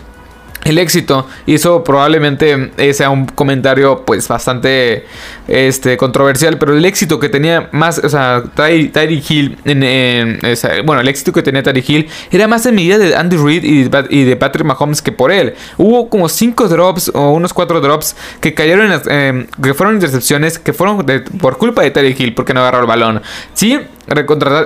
el 0.63 0.77
éxito. 0.77 1.27
hizo 1.45 1.83
probablemente 1.83 2.71
sea 2.93 3.09
un 3.09 3.25
comentario 3.25 4.03
pues 4.05 4.27
bastante 4.27 5.05
este, 5.47 5.97
controversial, 5.97 6.57
pero 6.57 6.75
el 6.75 6.85
éxito 6.85 7.19
que 7.19 7.29
tenía 7.29 7.69
más, 7.71 7.99
o 7.99 8.09
sea, 8.09 8.43
Tyree 8.55 9.23
Hill, 9.27 9.57
en, 9.65 10.39
bueno, 10.85 11.01
el 11.01 11.07
éxito 11.07 11.31
que 11.31 11.41
tenía 11.41 11.63
Tyree 11.63 11.83
Hill 11.85 12.09
era 12.31 12.47
más 12.47 12.65
en 12.65 12.75
medida 12.75 12.97
de 12.97 13.15
Andy 13.15 13.37
Reid 13.37 13.63
y, 13.63 14.23
de 14.23 14.35
Patrick 14.35 14.65
Mahomes 14.65 15.01
que 15.01 15.11
por 15.11 15.31
él. 15.31 15.53
Hubo 15.77 16.09
como 16.09 16.29
5 16.29 16.67
drops 16.67 17.11
o 17.13 17.31
unos 17.31 17.53
4 17.53 17.81
drops 17.81 18.15
que 18.39 18.53
cayeron, 18.53 19.01
eh, 19.09 19.47
que 19.61 19.73
fueron 19.73 19.95
intercepciones, 19.95 20.59
que 20.59 20.73
fueron 20.73 21.05
por 21.39 21.57
culpa 21.57 21.81
de 21.81 21.91
Tyree 21.91 22.15
Hill 22.17 22.33
porque 22.33 22.53
no 22.53 22.61
agarró 22.61 22.81
el 22.81 22.87
balón. 22.87 23.21
Sí, 23.53 23.79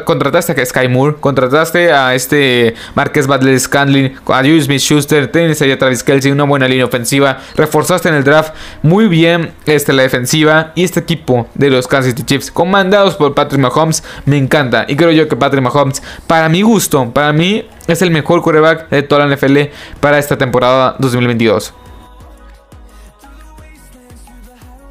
contrataste 0.05 0.59
a 0.59 0.65
Sky 0.65 0.87
Moore, 0.87 1.17
contrataste 1.19 1.91
a 1.91 2.15
este 2.15 2.75
Marqués 2.95 3.27
Badley 3.27 3.59
Scanlin, 3.59 4.15
a 4.27 4.37
Julius 4.37 4.65
Smith 4.65 4.81
Schuster, 4.81 5.31
ahí 5.33 5.71
a 5.71 5.77
Travis 5.77 6.03
Kelsey, 6.03 6.31
una 6.31 6.43
buena 6.43 6.67
línea 6.67 6.85
ofensiva, 6.85 7.39
reforzaste 7.55 8.09
en 8.09 8.15
el 8.15 8.23
draft 8.23 8.53
muy 8.81 9.07
bien 9.07 9.51
este, 9.65 9.93
la 9.93 10.03
defensiva 10.03 10.71
y 10.75 10.83
este 10.83 10.99
equipo 10.99 11.47
de 11.53 11.69
los 11.69 11.87
Kansas 11.87 12.11
City 12.11 12.23
Chiefs, 12.23 12.51
comandados 12.51 13.15
por 13.15 13.33
Patrick 13.33 13.61
Mahomes, 13.61 14.03
me 14.25 14.37
encanta. 14.37 14.85
Y 14.87 14.95
creo 14.95 15.11
yo 15.11 15.27
que 15.27 15.35
Patrick 15.35 15.63
Mahomes, 15.63 16.01
para 16.25 16.49
mi 16.49 16.61
gusto, 16.61 17.11
para 17.13 17.33
mí, 17.33 17.65
es 17.87 18.01
el 18.01 18.11
mejor 18.11 18.41
quarterback 18.41 18.89
de 18.89 19.03
toda 19.03 19.25
la 19.25 19.35
NFL 19.35 19.57
para 19.99 20.19
esta 20.19 20.37
temporada 20.37 20.95
2022. 20.99 21.73